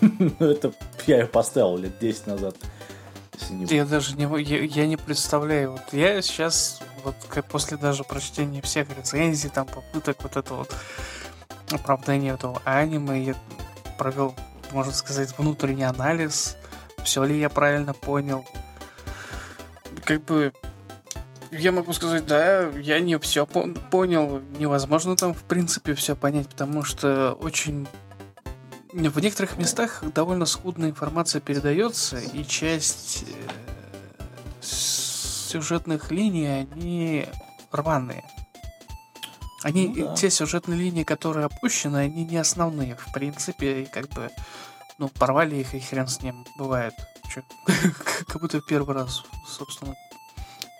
это 0.38 0.72
я 1.06 1.20
ее 1.20 1.26
поставил 1.26 1.76
лет 1.76 1.98
10 1.98 2.26
назад. 2.26 2.56
Я 3.68 3.84
даже 3.84 4.16
не, 4.16 4.42
я, 4.42 4.62
я 4.62 4.86
не 4.86 4.96
представляю. 4.96 5.72
Вот 5.72 5.92
я 5.92 6.22
сейчас, 6.22 6.80
вот 7.04 7.16
как 7.28 7.46
после 7.46 7.76
даже 7.76 8.04
прочтения 8.04 8.62
всех 8.62 8.88
рецензий, 8.96 9.50
там 9.50 9.66
попыток 9.66 10.22
вот 10.22 10.36
это 10.36 10.54
вот 10.54 10.74
оправдания 11.72 12.30
этого 12.30 12.60
аниме, 12.64 13.22
я 13.22 13.34
провел, 13.98 14.34
можно 14.72 14.92
сказать, 14.92 15.36
внутренний 15.38 15.84
анализ, 15.84 16.56
все 17.04 17.24
ли 17.24 17.38
я 17.38 17.48
правильно 17.48 17.94
понял. 17.94 18.44
Как 20.04 20.24
бы 20.24 20.52
я 21.50 21.72
могу 21.72 21.92
сказать, 21.92 22.26
да, 22.26 22.68
я 22.68 23.00
не 23.00 23.18
все 23.18 23.46
понял. 23.46 24.40
Невозможно 24.58 25.16
там, 25.16 25.34
в 25.34 25.42
принципе, 25.42 25.94
все 25.94 26.14
понять, 26.14 26.48
потому 26.48 26.84
что 26.84 27.32
очень 27.40 27.86
в 28.92 29.20
некоторых 29.20 29.56
местах 29.56 30.02
довольно 30.14 30.46
скудная 30.46 30.90
информация 30.90 31.40
передается, 31.40 32.18
и 32.18 32.44
часть 32.44 33.24
э, 33.24 34.60
сюжетных 34.60 36.10
линий, 36.10 36.46
они 36.46 37.26
рваные. 37.70 38.24
Они, 39.62 39.88
Ну 39.88 40.06
да. 40.08 40.14
те 40.14 40.30
сюжетные 40.30 40.78
линии, 40.78 41.04
которые 41.04 41.46
опущены, 41.46 41.98
они 41.98 42.24
не 42.24 42.36
основные, 42.38 42.96
в 42.96 43.12
принципе, 43.12 43.82
и 43.82 43.86
как 43.86 44.08
бы, 44.08 44.30
ну, 44.98 45.08
порвали 45.08 45.56
их, 45.56 45.74
и 45.74 45.80
хрен 45.80 46.08
с 46.08 46.22
ним, 46.22 46.46
бывает. 46.56 46.94
Чё, 47.32 47.42
как 48.26 48.40
будто 48.40 48.60
в 48.60 48.66
первый 48.66 48.94
раз, 48.94 49.22
собственно, 49.46 49.94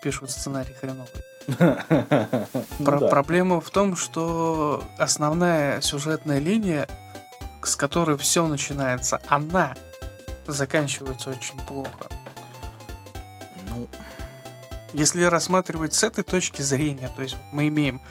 пишут 0.03 0.31
сценарий 0.31 0.73
хреновый. 0.73 1.09
Ну 2.79 2.85
Про- 2.85 2.99
да. 2.99 3.07
Проблема 3.07 3.61
в 3.61 3.69
том, 3.69 3.95
что 3.95 4.83
основная 4.97 5.81
сюжетная 5.81 6.39
линия, 6.39 6.87
с 7.63 7.75
которой 7.75 8.17
все 8.17 8.47
начинается, 8.47 9.21
она 9.27 9.75
заканчивается 10.47 11.29
очень 11.29 11.59
плохо. 11.67 12.07
Ну, 13.69 13.87
Если 14.93 15.23
рассматривать 15.23 15.93
с 15.93 16.03
этой 16.03 16.23
точки 16.23 16.61
зрения, 16.61 17.09
то 17.15 17.21
есть 17.21 17.37
мы 17.51 17.67
имеем 17.67 18.01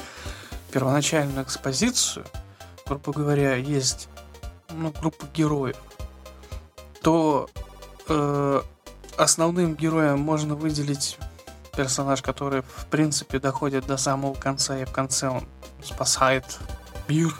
первоначальную 0.70 1.44
экспозицию, 1.44 2.24
грубо 2.86 3.12
говоря, 3.12 3.56
есть 3.56 4.08
ну, 4.70 4.92
группа 4.92 5.26
героев, 5.34 5.76
то 7.02 7.48
э, 8.08 8.62
основным 9.16 9.74
героем 9.74 10.20
можно 10.20 10.54
выделить 10.54 11.18
персонаж, 11.76 12.22
который 12.22 12.62
в 12.62 12.86
принципе 12.90 13.38
доходит 13.38 13.86
до 13.86 13.96
самого 13.96 14.34
конца, 14.34 14.78
и 14.78 14.84
в 14.84 14.92
конце 14.92 15.28
он 15.28 15.46
спасает 15.82 16.44
мир. 17.08 17.34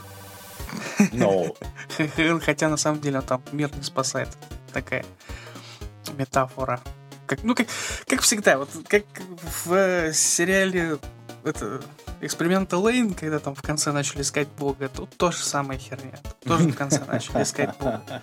ну, 1.13 1.55
Хотя 2.45 2.69
на 2.69 2.77
самом 2.77 3.01
деле 3.01 3.19
он 3.19 3.25
там 3.25 3.43
мир 3.53 3.71
не 3.77 3.83
спасает. 3.83 4.29
Такая 4.73 5.05
метафора. 6.17 6.81
Как, 7.27 7.43
ну, 7.45 7.55
как, 7.55 7.69
как 8.07 8.21
всегда, 8.23 8.59
вот 8.59 8.69
как 8.89 9.05
в 9.65 10.13
сериале 10.13 10.99
это, 11.45 11.81
эксперимента 12.21 12.77
Лейн, 12.79 13.15
когда 13.15 13.39
там 13.39 13.55
в 13.55 13.63
конце 13.63 13.93
начали 13.93 14.23
искать 14.23 14.49
Бога, 14.49 14.89
тут 14.89 15.11
тоже 15.17 15.39
самая 15.39 15.79
херня. 15.79 16.19
Тоже 16.45 16.69
в 16.69 16.77
конце 16.77 17.05
начали 17.07 17.43
искать 17.43 17.77
Бога. 17.79 18.23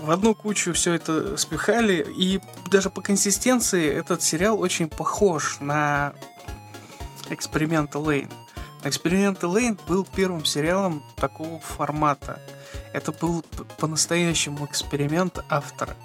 В 0.00 0.10
одну 0.10 0.34
кучу 0.34 0.72
все 0.72 0.94
это 0.94 1.36
спихали, 1.36 2.04
и 2.16 2.40
даже 2.70 2.90
по 2.90 3.00
консистенции 3.00 3.88
этот 3.88 4.20
сериал 4.20 4.60
очень 4.60 4.88
похож 4.88 5.58
на 5.60 6.12
эксперимента 7.30 7.98
Лейн. 7.98 8.28
Эксперимент 8.84 9.42
Лейн 9.44 9.78
был 9.86 10.04
первым 10.04 10.44
сериалом 10.44 11.04
такого 11.16 11.60
формата. 11.60 12.40
Это 12.92 13.12
был 13.12 13.44
по-настоящему 13.78 14.66
эксперимент 14.66 15.38
автора. 15.48 15.96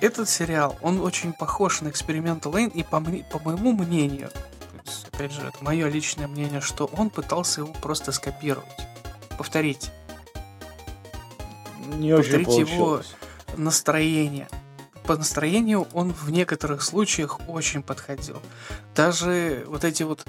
Этот 0.00 0.28
сериал, 0.28 0.78
он 0.80 1.00
очень 1.00 1.32
похож 1.32 1.82
на 1.82 1.88
эксперимент 1.88 2.46
Лейн, 2.46 2.70
и 2.70 2.82
по, 2.82 3.00
по 3.00 3.38
моему 3.38 3.72
мнению, 3.72 4.30
есть, 4.90 5.08
опять 5.12 5.32
же, 5.32 5.42
это 5.42 5.62
мое 5.62 5.88
личное 5.88 6.26
мнение, 6.26 6.60
что 6.60 6.86
он 6.86 7.10
пытался 7.10 7.60
его 7.60 7.72
просто 7.74 8.12
скопировать, 8.12 8.66
повторить. 9.36 9.90
Не 11.94 12.14
очень 12.14 12.44
повторить 12.44 12.70
его 12.70 13.02
настроение. 13.56 14.48
По 15.04 15.16
настроению 15.16 15.88
он 15.92 16.12
в 16.12 16.30
некоторых 16.30 16.82
случаях 16.82 17.40
очень 17.48 17.82
подходил. 17.82 18.40
Даже 18.94 19.64
вот 19.66 19.84
эти 19.84 20.02
вот 20.02 20.24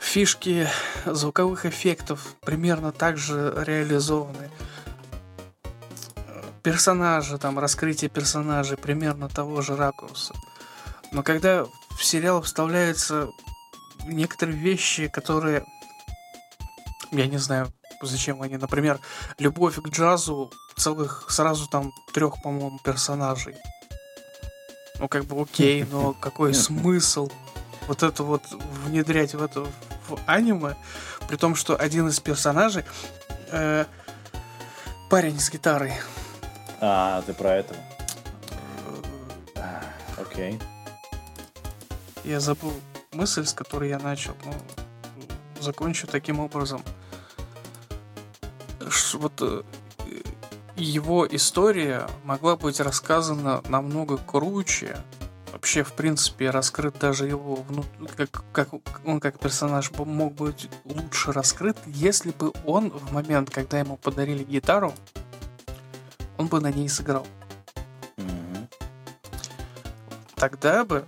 фишки 0.00 0.68
звуковых 1.04 1.66
эффектов 1.66 2.36
примерно 2.40 2.92
так 2.92 3.16
же 3.18 3.52
реализованы. 3.66 4.50
Персонажи, 6.62 7.38
там, 7.38 7.58
раскрытие 7.58 8.08
персонажей 8.08 8.76
примерно 8.76 9.28
того 9.28 9.62
же 9.62 9.76
ракурса. 9.76 10.34
Но 11.10 11.22
когда 11.22 11.64
в 11.64 12.04
сериал 12.04 12.42
вставляются 12.42 13.28
некоторые 14.06 14.56
вещи, 14.56 15.08
которые... 15.08 15.64
Я 17.10 17.26
не 17.26 17.38
знаю, 17.38 17.72
зачем 18.00 18.42
они. 18.42 18.56
Например, 18.56 18.98
любовь 19.38 19.76
к 19.76 19.88
джазу 19.88 20.50
целых 20.76 21.26
сразу 21.28 21.68
там 21.68 21.92
трех, 22.12 22.40
по-моему, 22.42 22.78
персонажей. 22.84 23.56
Ну, 24.98 25.08
как 25.08 25.24
бы 25.24 25.40
окей, 25.40 25.84
но 25.84 26.12
какой 26.20 26.54
смысл 26.54 27.28
вот 27.86 28.02
это 28.02 28.22
вот 28.22 28.42
внедрять 28.84 29.34
в 29.34 29.42
это 29.42 29.62
в 30.08 30.18
аниме, 30.26 30.76
при 31.28 31.36
том, 31.36 31.54
что 31.54 31.76
один 31.76 32.08
из 32.08 32.20
персонажей 32.20 32.84
э, 33.50 33.84
парень 35.10 35.38
с 35.38 35.50
гитарой. 35.50 35.92
А, 36.84 37.22
ты 37.22 37.32
про 37.32 37.54
это? 37.54 37.76
Окей. 40.20 40.58
Я 42.24 42.40
забыл 42.40 42.72
мысль, 43.12 43.46
с 43.46 43.52
которой 43.52 43.88
я 43.88 44.00
начал. 44.00 44.34
Ну, 44.44 44.52
закончу 45.60 46.08
таким 46.08 46.40
образом. 46.40 46.82
Вот 49.14 49.32
э, 49.42 49.62
его 50.74 51.24
история 51.30 52.08
могла 52.24 52.56
быть 52.56 52.80
рассказана 52.80 53.62
намного 53.68 54.16
круче, 54.16 54.96
вообще, 55.52 55.84
в 55.84 55.92
принципе, 55.92 56.50
раскрыт 56.50 56.98
даже 56.98 57.26
его, 57.26 57.54
вну... 57.54 57.84
как, 58.16 58.42
как 58.50 58.68
он 59.04 59.20
как 59.20 59.38
персонаж 59.38 59.92
мог 59.92 60.34
быть 60.34 60.68
лучше 60.84 61.30
раскрыт, 61.30 61.76
если 61.86 62.32
бы 62.32 62.52
он 62.64 62.90
в 62.90 63.12
момент, 63.12 63.50
когда 63.50 63.78
ему 63.78 63.96
подарили 63.96 64.42
гитару, 64.42 64.92
он 66.42 66.48
бы 66.48 66.60
на 66.60 66.72
ней 66.72 66.88
сыграл. 66.88 67.24
Mm-hmm. 68.16 68.74
Тогда 70.34 70.84
бы, 70.84 71.04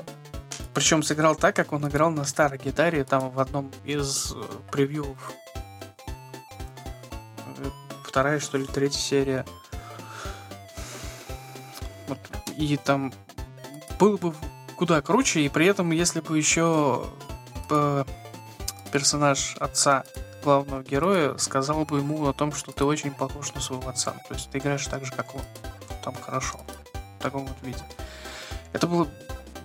причем 0.73 1.03
сыграл 1.03 1.35
так, 1.35 1.57
как 1.57 1.73
он 1.73 1.89
играл 1.89 2.11
на 2.11 2.25
старой 2.25 2.59
гитаре, 2.59 3.03
там 3.03 3.31
в 3.31 3.41
одном 3.41 3.73
из 3.85 4.33
э, 4.33 4.37
превью 4.71 5.17
э, 7.59 7.69
вторая, 8.05 8.39
что 8.39 8.59
ли, 8.59 8.65
третья 8.65 9.01
серия. 9.01 9.45
Вот, 12.07 12.19
и 12.57 12.77
там 12.77 13.13
было 13.99 14.17
бы 14.17 14.33
куда 14.77 15.03
круче, 15.03 15.41
и 15.41 15.49
при 15.49 15.67
этом, 15.67 15.91
если 15.91 16.21
бы 16.21 16.39
еще 16.39 17.07
э, 17.71 18.05
персонаж 18.93 19.57
отца 19.59 20.05
главного 20.45 20.83
героя 20.83 21.37
сказал 21.39 21.85
бы 21.85 21.99
ему 21.99 22.29
о 22.29 22.33
том, 22.33 22.53
что 22.53 22.71
ты 22.71 22.85
очень 22.85 23.11
похож 23.11 23.53
на 23.55 23.61
своего 23.61 23.89
отца. 23.89 24.13
То 24.29 24.35
есть 24.35 24.51
ты 24.51 24.59
играешь 24.59 24.87
так 24.87 25.05
же, 25.05 25.13
как 25.13 25.35
он. 25.35 25.41
Там 26.03 26.15
хорошо. 26.15 26.61
В 27.19 27.23
таком 27.23 27.47
вот 27.47 27.57
виде. 27.63 27.83
Это 28.73 28.87
было 28.87 29.09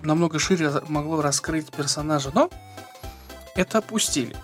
намного 0.02 0.39
шире 0.39 0.72
могло 0.88 1.22
раскрыть 1.22 1.70
персонажа, 1.72 2.32
но 2.34 2.50
это 3.56 3.80
опустили. 3.80 4.36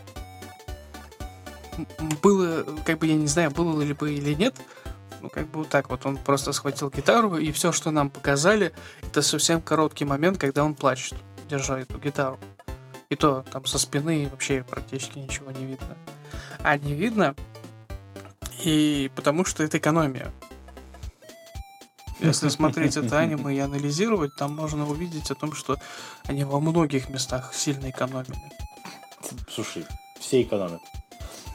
Было, 2.21 2.63
как 2.85 2.99
бы 2.99 3.07
я 3.07 3.15
не 3.15 3.27
знаю, 3.27 3.51
было 3.51 3.81
ли 3.81 3.93
бы 3.93 4.13
или 4.13 4.33
нет, 4.33 4.55
ну, 5.21 5.29
как 5.29 5.47
бы 5.47 5.59
вот 5.59 5.69
так 5.69 5.89
вот. 5.89 6.05
Он 6.05 6.17
просто 6.17 6.53
схватил 6.53 6.89
гитару, 6.89 7.37
и 7.37 7.51
все, 7.51 7.71
что 7.71 7.91
нам 7.91 8.09
показали, 8.09 8.73
это 9.01 9.21
совсем 9.21 9.61
короткий 9.61 10.05
момент, 10.05 10.37
когда 10.37 10.63
он 10.63 10.75
плачет, 10.75 11.15
держа 11.49 11.79
эту 11.79 11.97
гитару. 11.97 12.39
И 13.09 13.15
то 13.15 13.45
там 13.51 13.65
со 13.65 13.77
спины 13.77 14.27
вообще 14.31 14.63
практически 14.63 15.19
ничего 15.19 15.51
не 15.51 15.65
видно. 15.65 15.95
А 16.65 16.79
не 16.79 16.95
видно, 16.95 17.35
и 18.63 19.11
потому 19.15 19.45
что 19.45 19.63
это 19.63 19.77
экономия. 19.77 20.31
Если 22.19 22.49
смотреть 22.49 22.97
это 22.97 23.19
аниме 23.19 23.55
и 23.55 23.59
анализировать, 23.59 24.35
там 24.35 24.55
можно 24.55 24.89
увидеть 24.89 25.29
о 25.29 25.35
том, 25.35 25.53
что 25.53 25.77
они 26.23 26.43
во 26.43 26.59
многих 26.59 27.07
местах 27.09 27.53
сильно 27.53 27.91
экономили. 27.91 28.51
Слушай, 29.47 29.85
все 30.19 30.41
экономят. 30.41 30.81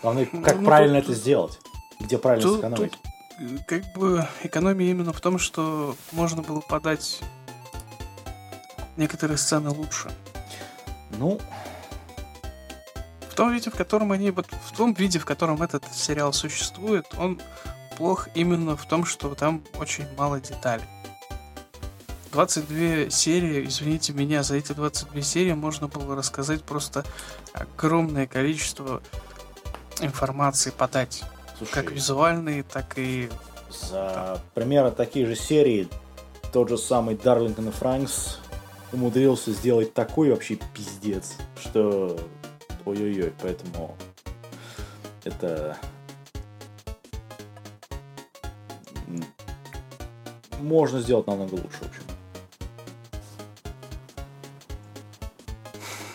Главное, 0.00 0.26
как 0.26 0.60
ну, 0.60 0.64
правильно 0.64 1.00
тут, 1.00 1.10
это 1.10 1.18
сделать. 1.18 1.58
Где 1.98 2.16
правильно 2.16 2.48
тут, 2.48 2.56
сэкономить. 2.58 2.92
Тут 2.92 3.64
как 3.66 3.92
бы 3.94 4.28
экономия 4.44 4.92
именно 4.92 5.12
в 5.12 5.20
том, 5.20 5.40
что 5.40 5.96
можно 6.12 6.42
было 6.42 6.60
подать 6.60 7.18
некоторые 8.96 9.38
сцены 9.38 9.70
лучше. 9.70 10.08
Ну, 11.18 11.40
том 13.40 13.54
виде, 13.54 13.70
в 13.70 13.74
котором 13.74 14.12
они, 14.12 14.30
вот 14.32 14.48
в 14.66 14.76
том 14.76 14.92
виде, 14.92 15.18
в 15.18 15.24
котором 15.24 15.62
этот 15.62 15.82
сериал 15.94 16.34
существует, 16.34 17.06
он 17.16 17.40
плох 17.96 18.28
именно 18.34 18.76
в 18.76 18.84
том, 18.84 19.06
что 19.06 19.34
там 19.34 19.62
очень 19.78 20.04
мало 20.18 20.42
деталей. 20.42 20.84
22 22.32 23.08
серии, 23.08 23.64
извините 23.64 24.12
меня, 24.12 24.42
за 24.42 24.56
эти 24.56 24.72
22 24.72 25.22
серии 25.22 25.54
можно 25.54 25.88
было 25.88 26.14
рассказать 26.14 26.62
просто 26.62 27.02
огромное 27.54 28.26
количество 28.26 29.00
информации 30.02 30.68
подать. 30.68 31.24
Слушай, 31.56 31.72
как 31.72 31.92
визуальные, 31.92 32.62
так 32.62 32.98
и... 32.98 33.30
За 33.70 34.38
примерно 34.52 34.90
такие 34.90 35.24
же 35.24 35.34
серии 35.34 35.88
тот 36.52 36.68
же 36.68 36.76
самый 36.76 37.16
Дарлингтон 37.16 37.68
и 37.68 37.72
Франкс 37.72 38.38
умудрился 38.92 39.52
сделать 39.52 39.94
такой 39.94 40.28
вообще 40.28 40.58
пиздец, 40.74 41.36
что 41.58 42.20
ой-ой-ой, 42.84 43.32
поэтому 43.40 43.96
это 45.24 45.76
можно 50.60 51.00
сделать 51.00 51.26
намного 51.26 51.54
лучше, 51.54 51.78
в 51.80 51.82
общем. 51.82 52.02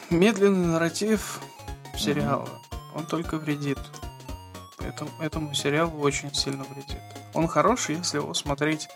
Медленный 0.09 0.67
нарратив 0.67 1.41
сериала, 1.97 2.45
mm-hmm. 2.45 2.97
он 2.97 3.05
только 3.05 3.37
вредит 3.37 3.79
этому, 4.79 5.11
этому 5.19 5.53
сериалу 5.53 5.99
очень 5.99 6.33
сильно 6.33 6.63
вредит. 6.63 7.01
Он 7.33 7.47
хороший, 7.47 7.95
если 7.97 8.17
его 8.17 8.33
смотреть 8.33 8.87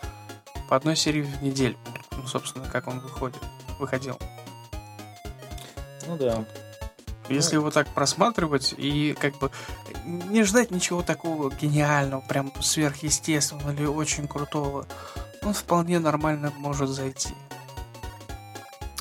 по 0.68 0.76
одной 0.76 0.96
серии 0.96 1.22
в 1.22 1.42
неделю. 1.42 1.76
Ну, 2.12 2.26
собственно, 2.26 2.68
как 2.68 2.86
он 2.86 3.00
выходит, 3.00 3.42
выходил. 3.78 4.18
Ну 6.06 6.16
да. 6.16 6.44
Если 7.30 7.54
ну... 7.54 7.62
его 7.62 7.70
так 7.70 7.88
просматривать 7.88 8.74
и 8.76 9.16
как 9.18 9.38
бы 9.38 9.50
не 10.04 10.42
ждать 10.42 10.70
ничего 10.70 11.02
такого 11.02 11.50
гениального, 11.50 12.20
прям 12.20 12.52
сверхъестественного 12.60 13.72
или 13.72 13.86
очень 13.86 14.26
крутого, 14.26 14.86
он 15.42 15.54
вполне 15.54 16.00
нормально 16.00 16.52
может 16.58 16.90
зайти. 16.90 17.34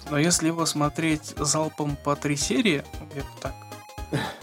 Но 0.10 0.18
если 0.18 0.48
его 0.48 0.66
смотреть 0.66 1.34
залпом 1.38 1.96
по 1.96 2.16
три 2.16 2.36
серии, 2.36 2.84
где-то 3.12 3.28
так, 3.42 3.54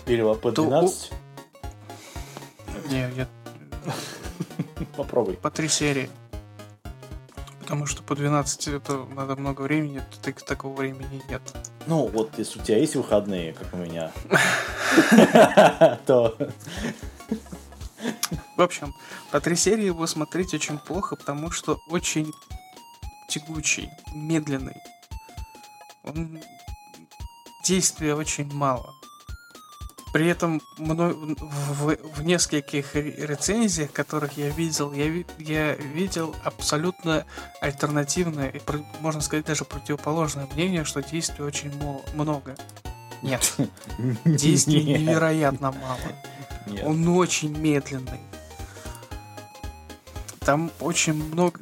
или 0.07 0.22
по 0.35 0.53
12, 0.53 1.11
то 1.11 2.88
не, 2.88 3.11
я... 3.16 3.29
Попробуй. 4.96 5.35
По 5.35 5.51
три 5.51 5.68
серии. 5.68 6.11
Потому 7.61 7.87
что 7.87 8.03
по 8.03 8.14
12 8.14 8.68
это 8.68 9.05
надо 9.07 9.35
много 9.35 9.62
времени, 9.62 10.03
так, 10.22 10.40
такого 10.42 10.75
времени 10.75 11.20
нет. 11.29 11.42
Ну, 11.87 12.09
вот 12.09 12.37
если 12.38 12.59
у 12.59 12.62
тебя 12.62 12.79
есть 12.79 12.96
выходные, 12.96 13.53
как 13.53 13.72
у 13.72 13.77
меня, 13.77 14.11
то... 16.07 16.37
В 18.57 18.62
общем, 18.62 18.92
по 19.31 19.40
три 19.40 19.55
серии 19.55 19.87
его 19.87 20.07
смотреть 20.07 20.55
очень 20.55 20.79
плохо, 20.79 21.16
потому 21.16 21.51
что 21.51 21.79
очень 21.88 22.33
тягучий, 23.29 23.88
медленный. 24.14 24.77
Он... 26.05 26.40
Действия 27.64 28.14
очень 28.14 28.53
мало. 28.53 28.92
При 30.16 30.29
этом 30.29 30.62
мной, 30.79 31.12
в, 31.12 31.94
в 32.14 32.22
нескольких 32.22 32.94
рецензиях, 32.94 33.92
которых 33.92 34.38
я 34.38 34.48
видел, 34.48 34.90
я, 34.94 35.12
я 35.38 35.74
видел 35.74 36.35
абсолютно 36.42 37.26
альтернативное 37.61 38.48
и, 38.48 38.61
можно 39.00 39.20
сказать, 39.20 39.44
даже 39.44 39.66
противоположное 39.66 40.46
мнение, 40.55 40.85
что 40.85 41.02
действий 41.02 41.44
очень 41.44 41.70
много. 42.14 42.57
Нет. 43.20 43.57
Действий 44.24 44.85
невероятно 44.85 45.72
мало. 45.72 45.98
Нет. 46.66 46.83
Он 46.87 47.07
очень 47.09 47.55
медленный. 47.55 48.20
Там 50.38 50.70
очень 50.81 51.12
много... 51.12 51.61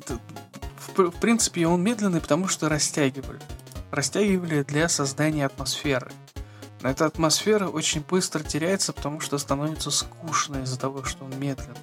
В, 0.94 1.10
в 1.10 1.18
принципе, 1.18 1.66
он 1.66 1.82
медленный, 1.82 2.20
потому 2.20 2.46
что 2.46 2.68
растягивали. 2.68 3.40
Растягивали 3.90 4.62
для 4.62 4.88
создания 4.88 5.44
атмосферы. 5.44 6.12
Эта 6.84 7.06
атмосфера 7.06 7.68
очень 7.68 8.02
быстро 8.02 8.42
теряется, 8.42 8.92
потому 8.92 9.20
что 9.20 9.38
становится 9.38 9.90
скучно 9.90 10.58
из-за 10.58 10.78
того, 10.78 11.02
что 11.02 11.24
он 11.24 11.30
медленный. 11.38 11.74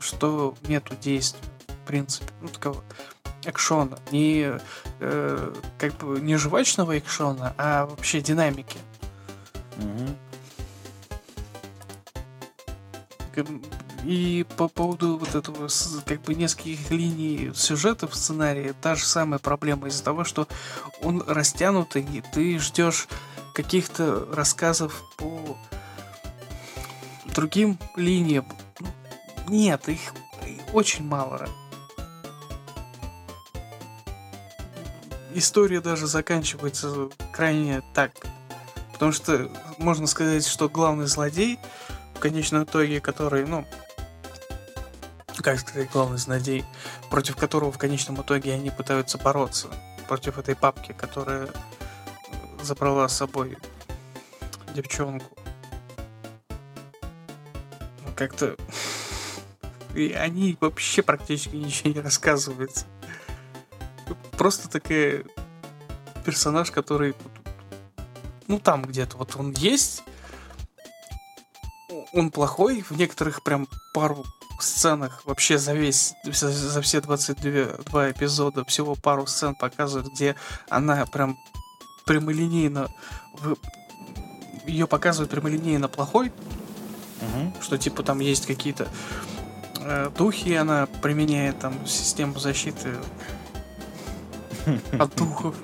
Что 0.00 0.56
нету 0.66 0.96
действия, 1.00 1.40
в 1.68 1.86
принципе. 1.86 2.26
Ну, 2.42 2.48
такого 2.48 2.82
экшона. 3.44 3.96
Не, 4.10 4.58
э, 4.98 5.54
как 5.78 5.94
бы, 5.98 6.20
не 6.20 6.36
жвачного 6.36 6.98
экшона, 6.98 7.54
а 7.58 7.86
вообще 7.86 8.20
динамики. 8.20 8.78
Угу. 9.78 10.16
И 14.04 14.44
по 14.56 14.66
поводу 14.68 15.16
вот 15.16 15.34
этого, 15.36 15.68
как 16.04 16.22
бы, 16.22 16.34
нескольких 16.34 16.90
линий 16.90 17.52
сюжета 17.54 18.08
в 18.08 18.16
сценарии, 18.16 18.74
та 18.82 18.96
же 18.96 19.04
самая 19.04 19.38
проблема 19.38 19.86
из-за 19.88 20.02
того, 20.02 20.24
что 20.24 20.48
он 21.02 21.22
растянутый, 21.24 22.02
и 22.02 22.20
ты 22.20 22.58
ждешь 22.58 23.08
каких-то 23.54 24.26
рассказов 24.32 25.02
по 25.16 25.56
другим 27.26 27.78
линиям. 27.96 28.46
Нет, 29.48 29.88
их 29.88 30.12
очень 30.72 31.04
мало. 31.04 31.48
История 35.32 35.80
даже 35.80 36.06
заканчивается 36.06 37.08
крайне 37.32 37.82
так. 37.94 38.12
Потому 38.92 39.12
что 39.12 39.50
можно 39.78 40.06
сказать, 40.06 40.46
что 40.46 40.68
главный 40.68 41.06
злодей 41.06 41.58
в 42.14 42.20
конечном 42.20 42.64
итоге, 42.64 43.00
который, 43.00 43.44
ну, 43.44 43.64
как 45.42 45.60
сказать, 45.60 45.90
главный 45.90 46.18
злодей, 46.18 46.64
против 47.10 47.36
которого 47.36 47.70
в 47.70 47.78
конечном 47.78 48.20
итоге 48.20 48.54
они 48.54 48.70
пытаются 48.70 49.18
бороться, 49.18 49.68
против 50.08 50.38
этой 50.38 50.54
папки, 50.54 50.92
которая 50.92 51.48
забрала 52.64 53.08
с 53.08 53.16
собой 53.16 53.56
девчонку. 54.74 55.36
Как-то... 58.16 58.56
И 59.94 60.12
они 60.12 60.56
вообще 60.60 61.02
практически 61.02 61.54
ничего 61.54 61.90
не 61.90 62.00
рассказывают. 62.00 62.84
Просто 64.36 64.68
такая 64.68 65.24
персонаж, 66.24 66.72
который 66.72 67.14
ну 68.48 68.58
там 68.58 68.82
где-то 68.82 69.16
вот 69.16 69.36
он 69.36 69.52
есть. 69.52 70.02
Он 72.12 72.30
плохой, 72.30 72.82
в 72.82 72.92
некоторых 72.92 73.42
прям 73.42 73.68
пару 73.92 74.24
сценах 74.60 75.22
вообще 75.24 75.58
за 75.58 75.74
весь, 75.74 76.14
за 76.24 76.80
все 76.80 77.00
22 77.00 77.84
два 77.84 78.10
эпизода 78.10 78.64
всего 78.64 78.94
пару 78.94 79.26
сцен 79.26 79.54
показывают, 79.54 80.12
где 80.12 80.36
она 80.68 81.06
прям 81.06 81.36
прямолинейно 82.04 82.88
ее 84.66 84.86
показывают 84.86 85.30
прямолинейно 85.30 85.88
плохой, 85.88 86.28
угу. 87.20 87.52
что 87.60 87.78
типа 87.78 88.02
там 88.02 88.20
есть 88.20 88.46
какие-то 88.46 88.88
э, 89.80 90.10
духи, 90.16 90.54
она 90.54 90.86
применяет 91.02 91.58
там 91.58 91.86
систему 91.86 92.38
защиты 92.38 92.96
от 94.98 95.14
духов. 95.16 95.54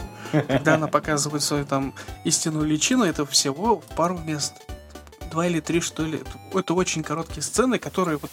Когда 0.46 0.76
она 0.76 0.86
показывает 0.86 1.42
свою 1.42 1.64
там 1.64 1.92
истинную 2.24 2.64
личину, 2.64 3.04
это 3.04 3.26
всего 3.26 3.82
пару 3.96 4.16
мест. 4.18 4.54
Два 5.32 5.46
или 5.46 5.58
три, 5.60 5.80
что 5.80 6.04
ли. 6.04 6.22
Это 6.54 6.74
очень 6.74 7.02
короткие 7.02 7.42
сцены, 7.42 7.78
которые 7.78 8.18
вот... 8.18 8.30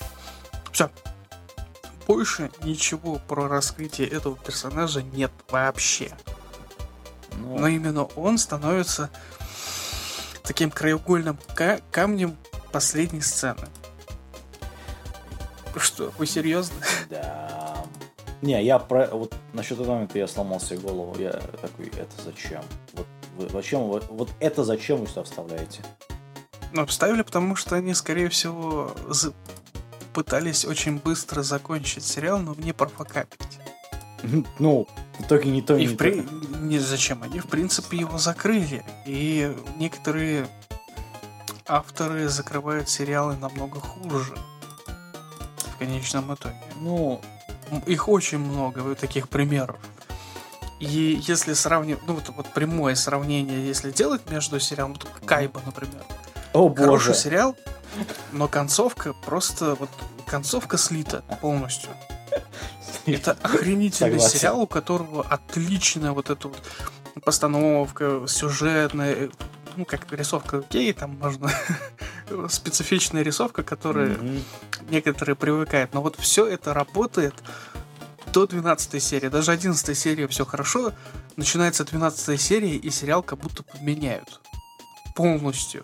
Все. 0.71 0.91
Больше 2.05 2.51
ничего 2.63 3.19
про 3.27 3.47
раскрытие 3.47 4.07
этого 4.07 4.37
персонажа 4.37 5.01
нет 5.01 5.31
вообще. 5.49 6.11
Но, 7.37 7.59
Но 7.59 7.67
именно 7.67 8.03
он 8.03 8.37
становится 8.37 9.09
таким 10.43 10.71
краеугольным 10.71 11.37
ка- 11.55 11.81
камнем 11.91 12.37
последней 12.71 13.21
сцены. 13.21 13.67
Что, 15.75 16.11
вы 16.17 16.25
серьезно? 16.25 16.75
Да. 17.09 17.85
Не, 18.41 18.63
я 18.63 18.79
про 18.79 19.07
вот 19.07 19.35
насчет 19.53 19.79
этого 19.79 19.93
момента 19.93 20.17
я 20.17 20.27
сломал 20.27 20.59
себе 20.59 20.79
голову. 20.79 21.19
Я 21.19 21.31
такой, 21.61 21.87
это 21.87 22.21
зачем? 22.23 22.63
Вот 22.93 23.07
вы, 23.35 23.49
зачем 23.49 23.81
вот, 23.83 24.07
вот 24.09 24.29
это 24.39 24.63
зачем 24.63 24.99
вы 24.99 25.07
сюда 25.07 25.23
вставляете? 25.23 25.81
Ну, 26.73 26.85
вставили, 26.85 27.21
потому 27.21 27.55
что 27.55 27.75
они, 27.75 27.93
скорее 27.93 28.29
всего, 28.29 28.91
за... 29.07 29.33
пытались 30.13 30.65
очень 30.65 30.97
быстро 30.97 31.41
закончить 31.41 32.03
сериал, 32.03 32.39
но 32.39 32.55
не 32.55 32.73
профокапить. 32.73 33.59
Ну, 34.59 34.87
в 35.19 35.21
итоге 35.21 35.51
не 35.51 35.61
то, 35.61 35.75
и 35.75 35.81
не 35.81 35.87
в 35.87 35.97
при... 35.97 36.25
Не 36.61 36.79
зачем? 36.79 37.23
Они, 37.23 37.39
в 37.39 37.47
принципе, 37.47 37.97
его 37.97 38.17
закрыли. 38.17 38.83
И 39.05 39.55
некоторые 39.77 40.47
авторы 41.67 42.29
закрывают 42.29 42.89
сериалы 42.89 43.35
намного 43.37 43.79
хуже. 43.79 44.35
В 45.57 45.77
конечном 45.79 46.33
итоге. 46.33 46.55
Ну, 46.79 47.21
их 47.85 48.07
очень 48.07 48.39
много 48.39 48.95
таких 48.95 49.29
примеров. 49.29 49.77
И 50.79 51.19
если 51.27 51.53
сравнивать, 51.53 52.03
ну 52.05 52.13
вот, 52.13 52.29
вот 52.29 52.53
прямое 52.53 52.95
сравнение, 52.95 53.65
если 53.65 53.91
делать 53.91 54.29
между 54.29 54.59
сериалом, 54.59 54.93
вот 54.93 55.07
Кайба, 55.25 55.61
например. 55.65 56.03
О, 56.53 56.69
боже. 56.69 56.83
Хороший 56.83 57.15
сериал, 57.15 57.55
но 58.31 58.47
концовка 58.47 59.13
просто 59.25 59.75
вот 59.75 59.89
концовка 60.27 60.77
слита 60.77 61.23
полностью. 61.41 61.89
Это 63.07 63.37
охренительный 63.41 64.19
Согласен. 64.19 64.39
сериал, 64.39 64.61
у 64.61 64.67
которого 64.67 65.23
отличная 65.23 66.11
вот 66.11 66.29
эта 66.29 66.47
вот 66.47 66.61
постановка, 67.23 68.21
сюжетная, 68.27 69.29
ну, 69.75 69.85
как 69.85 70.11
рисовка 70.11 70.63
гей, 70.69 70.91
там 70.93 71.17
можно 71.17 71.51
специфичная 72.49 73.21
рисовка, 73.21 73.63
которая 73.63 74.09
mm-hmm. 74.09 74.43
некоторые 74.89 75.35
привыкают. 75.35 75.93
Но 75.93 76.01
вот 76.01 76.17
все 76.17 76.45
это 76.45 76.73
работает 76.73 77.35
до 78.33 78.45
12 78.45 79.01
серии. 79.01 79.29
Даже 79.29 79.51
11 79.51 79.97
серии 79.97 80.25
все 80.27 80.45
хорошо. 80.45 80.93
Начинается 81.35 81.85
12 81.85 82.39
серия, 82.41 82.75
и 82.75 82.89
сериал 82.89 83.23
как 83.23 83.39
будто 83.39 83.63
подменяют. 83.63 84.41
Полностью. 85.15 85.83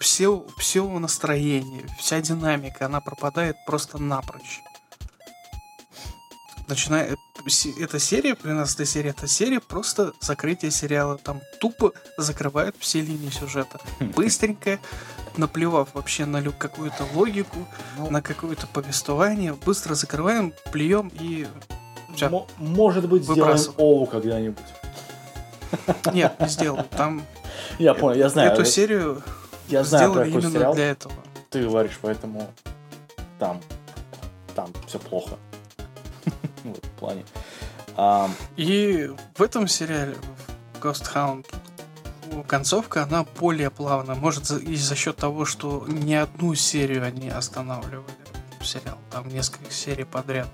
Все, 0.00 0.44
все 0.58 0.86
настроение, 0.98 1.86
вся 1.98 2.20
динамика, 2.20 2.86
она 2.86 3.00
пропадает 3.00 3.56
просто 3.66 3.98
напрочь. 3.98 4.60
Начиная, 6.66 7.16
эта 7.78 7.98
серия, 7.98 8.34
13 8.34 8.88
серия, 8.88 9.10
эта 9.10 9.26
серия 9.26 9.60
просто 9.60 10.12
закрытие 10.20 10.70
сериала. 10.70 11.18
Там 11.18 11.40
тупо 11.60 11.92
закрывают 12.16 12.74
все 12.78 13.02
линии 13.02 13.28
сюжета. 13.28 13.80
Быстренько, 14.00 14.78
наплевав 15.36 15.94
вообще 15.94 16.24
на 16.24 16.42
какую-то 16.42 17.06
логику, 17.14 17.58
ну, 17.98 18.10
на 18.10 18.22
какое-то 18.22 18.66
повествование, 18.66 19.52
быстро 19.52 19.94
закрываем, 19.94 20.54
плюем 20.72 21.12
и 21.20 21.46
все. 22.14 22.46
Может 22.56 23.08
быть, 23.08 23.24
сделаем 23.24 23.58
Оу 23.76 24.06
когда-нибудь. 24.06 24.64
Нет, 26.12 26.40
не 26.40 26.48
сделал. 26.48 26.84
Там 26.96 27.24
я 27.78 27.94
понял, 27.94 28.16
я 28.16 28.28
знаю. 28.28 28.52
Эту 28.52 28.64
серию 28.64 29.22
я 29.68 29.84
знаю 29.84 30.12
сделали 30.12 30.30
именно 30.30 30.50
сериал. 30.50 30.74
для 30.74 30.90
этого. 30.90 31.14
Ты 31.50 31.64
говоришь, 31.64 31.98
поэтому 32.00 32.48
там, 33.38 33.60
там 34.54 34.72
все 34.86 34.98
плохо. 34.98 35.36
Плане. 37.04 37.24
И 38.56 39.10
в 39.36 39.42
этом 39.42 39.68
сериале 39.68 40.16
Ghost 40.80 41.14
Hound 41.14 41.46
концовка, 42.46 43.02
она 43.04 43.24
более 43.38 43.70
плавная. 43.70 44.16
Может, 44.16 44.50
и 44.50 44.76
за 44.76 44.94
счет 44.96 45.16
того, 45.16 45.44
что 45.44 45.84
не 45.86 46.14
одну 46.14 46.54
серию 46.54 47.04
они 47.04 47.28
останавливали 47.28 48.04
сериал. 48.62 48.98
Там 49.10 49.28
несколько 49.28 49.70
серий 49.70 50.04
подряд. 50.04 50.48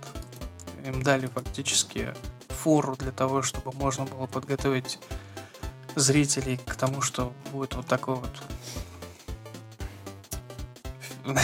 Им 0.85 1.03
дали 1.03 1.27
фактически 1.27 2.15
фору 2.49 2.97
для 2.97 3.13
того, 3.13 3.43
чтобы 3.43 3.73
можно 3.73 4.05
было 4.05 4.27
подготовить 4.27 4.99
зрителей 5.95 6.59
к 6.67 6.75
тому, 6.75 7.01
что 7.01 7.33
будет 7.53 7.75
вот 7.75 7.87
такой 7.87 8.17
вот 8.17 8.43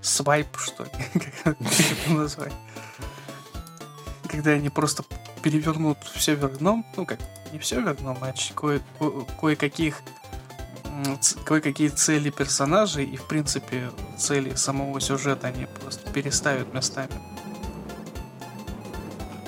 свайп, 0.00 0.46
что 0.56 0.84
ли, 0.84 0.90
как 1.44 1.56
это 1.70 2.12
назвать 2.12 2.52
когда 4.28 4.52
они 4.52 4.68
просто 4.68 5.04
перевернут 5.42 5.98
все 6.14 6.34
вверх 6.34 6.60
ну 6.60 6.84
как, 7.06 7.18
не 7.52 7.58
все 7.58 7.80
вверх 7.80 7.98
а 8.04 8.32
кое- 8.54 8.82
кое-каких 9.40 10.02
кое-какие 11.44 11.88
цели 11.88 12.30
персонажей 12.30 13.04
и, 13.04 13.16
в 13.16 13.24
принципе, 13.26 13.90
цели 14.16 14.54
самого 14.54 15.00
сюжета 15.00 15.48
они 15.48 15.66
просто 15.80 16.10
переставят 16.10 16.72
местами. 16.74 17.12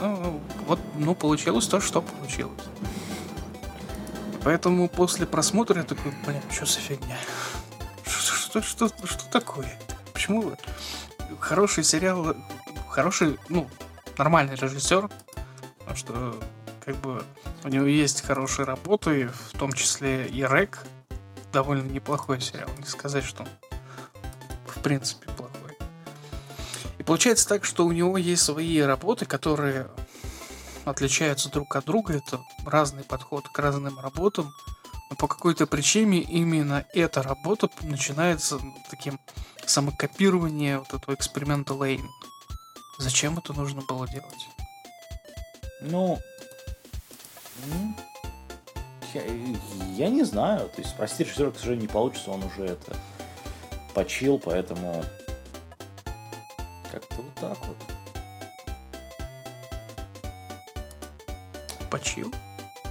Ну, 0.00 0.40
вот, 0.66 0.80
ну, 0.96 1.14
получилось 1.14 1.66
то, 1.66 1.80
что 1.80 2.02
получилось. 2.02 2.60
Поэтому 4.42 4.88
после 4.88 5.26
просмотра 5.26 5.78
я 5.78 5.84
такой, 5.84 6.12
блин, 6.24 6.40
что 6.50 6.64
за 6.64 6.80
фигня? 6.80 7.18
Что, 8.06 8.36
что, 8.36 8.62
что, 8.62 9.06
что 9.06 9.30
такое? 9.30 9.78
Почему 10.14 10.52
хороший 11.38 11.84
сериал, 11.84 12.34
хороший, 12.88 13.38
ну, 13.48 13.68
нормальный 14.20 14.54
режиссер, 14.54 15.08
потому 15.78 15.96
что 15.96 16.38
как 16.84 16.94
бы 16.96 17.24
у 17.64 17.68
него 17.68 17.86
есть 17.86 18.20
хорошие 18.20 18.66
работы, 18.66 19.30
в 19.48 19.58
том 19.58 19.72
числе 19.72 20.28
и 20.28 20.42
Рек, 20.42 20.84
довольно 21.54 21.90
неплохой 21.90 22.38
сериал, 22.38 22.68
не 22.76 22.84
сказать, 22.84 23.24
что 23.24 23.44
он 23.44 23.48
в 24.66 24.82
принципе 24.82 25.26
плохой. 25.30 25.74
И 26.98 27.02
получается 27.02 27.48
так, 27.48 27.64
что 27.64 27.86
у 27.86 27.92
него 27.92 28.18
есть 28.18 28.42
свои 28.42 28.78
работы, 28.80 29.24
которые 29.24 29.86
отличаются 30.84 31.50
друг 31.50 31.74
от 31.74 31.86
друга, 31.86 32.12
это 32.12 32.40
разный 32.66 33.04
подход 33.04 33.48
к 33.48 33.58
разным 33.58 33.98
работам, 34.00 34.52
но 35.08 35.16
по 35.16 35.28
какой-то 35.28 35.66
причине 35.66 36.20
именно 36.20 36.84
эта 36.92 37.22
работа 37.22 37.70
начинается 37.80 38.60
таким 38.90 39.18
самокопированием 39.64 40.80
вот 40.80 40.92
этого 40.92 41.14
эксперимента 41.14 41.72
Лейн. 41.72 42.06
Зачем 43.00 43.38
это 43.38 43.54
нужно 43.54 43.80
было 43.80 44.06
делать? 44.06 44.46
Ну, 45.80 46.18
я, 49.14 49.22
я 49.96 50.10
не 50.10 50.22
знаю. 50.22 50.68
То 50.68 50.82
есть, 50.82 50.94
прости, 50.98 51.24
режиссера, 51.24 51.50
к 51.50 51.56
сожалению, 51.56 51.88
не 51.88 51.92
получится, 51.92 52.30
он 52.30 52.44
уже 52.44 52.66
это 52.66 52.94
почил, 53.94 54.38
поэтому 54.38 55.02
как-то 56.92 57.16
вот 57.16 57.34
так 57.36 57.58
вот. 57.66 57.76
Почил? 61.90 62.30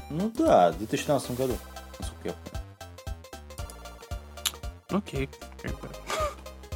Ну 0.09 0.31
да, 0.31 0.71
в 0.71 0.79
2012 0.79 1.37
году, 1.37 1.55
насколько 1.99 2.29
я 2.29 2.33
помню. 2.33 2.59
Окей. 4.89 5.29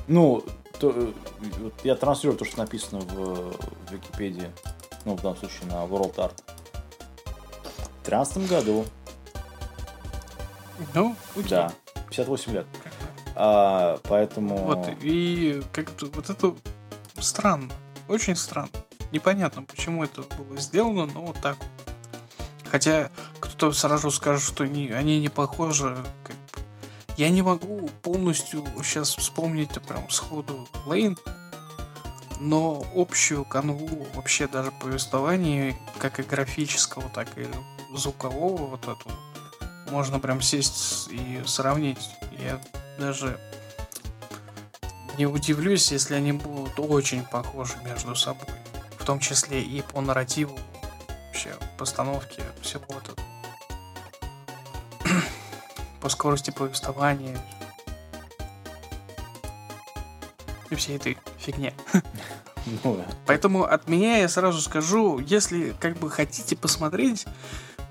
Ну, 0.05 0.45
то, 0.91 1.13
я 1.83 1.95
транслирую 1.95 2.37
то, 2.37 2.43
что 2.43 2.57
написано 2.57 2.99
в, 2.99 3.53
в 3.53 3.91
Википедии, 3.91 4.51
ну, 5.05 5.15
в 5.15 5.21
данном 5.21 5.37
случае 5.37 5.67
на 5.67 5.85
World 5.85 6.15
Art. 6.15 6.43
В 8.01 8.05
2013 8.05 8.49
году. 8.49 8.85
Ну, 10.93 11.15
окей. 11.35 11.49
Да, 11.49 11.73
58 12.09 12.53
лет. 12.53 12.65
А, 13.35 13.97
поэтому... 14.03 14.57
Вот, 14.57 14.89
и 15.01 15.63
как-то 15.71 16.07
вот 16.07 16.29
это 16.29 16.53
странно, 17.17 17.71
очень 18.09 18.35
странно. 18.35 18.69
Непонятно, 19.13 19.63
почему 19.63 20.03
это 20.03 20.23
было 20.37 20.57
сделано, 20.57 21.05
но 21.05 21.27
вот 21.27 21.37
так. 21.41 21.55
Хотя 22.65 23.09
кто-то 23.39 23.71
сразу 23.71 24.11
скажет, 24.11 24.43
что 24.43 24.65
они, 24.65 24.89
они 24.89 25.21
не 25.21 25.29
похожи. 25.29 25.95
Я 27.17 27.29
не 27.29 27.43
могу 27.43 27.89
полностью 28.01 28.65
сейчас 28.83 29.15
вспомнить 29.15 29.69
прям 29.87 30.09
сходу 30.09 30.67
Лейн, 30.87 31.17
но 32.39 32.83
общую 32.95 33.45
канву 33.45 34.07
вообще 34.15 34.47
даже 34.47 34.71
повествования, 34.71 35.77
как 35.99 36.19
и 36.19 36.23
графического, 36.23 37.07
так 37.09 37.27
и 37.37 37.47
звукового 37.95 38.65
вот 38.65 38.83
эту, 38.83 39.11
можно 39.91 40.19
прям 40.19 40.41
сесть 40.41 41.07
и 41.11 41.41
сравнить. 41.45 42.09
Я 42.39 42.59
даже 42.97 43.39
не 45.17 45.27
удивлюсь, 45.27 45.91
если 45.91 46.15
они 46.15 46.31
будут 46.31 46.79
очень 46.79 47.23
похожи 47.23 47.75
между 47.83 48.15
собой. 48.15 48.47
В 48.97 49.05
том 49.05 49.19
числе 49.19 49.61
и 49.61 49.81
по 49.81 50.01
нарративу 50.01 50.57
вообще 51.27 51.51
постановки 51.77 52.41
всего 52.61 52.85
этого. 52.85 53.22
По 56.03 56.09
скорости 56.09 56.51
повествования 56.51 57.39
и 60.69 60.75
всей 60.75 60.97
этой 60.97 61.17
фигне. 61.39 61.73
Ну, 62.85 63.03
Поэтому 63.25 63.65
от 63.65 63.89
меня 63.89 64.19
я 64.19 64.29
сразу 64.29 64.61
скажу, 64.61 65.19
если 65.19 65.75
как 65.81 65.97
бы 65.97 66.09
хотите 66.09 66.55
посмотреть 66.55 67.25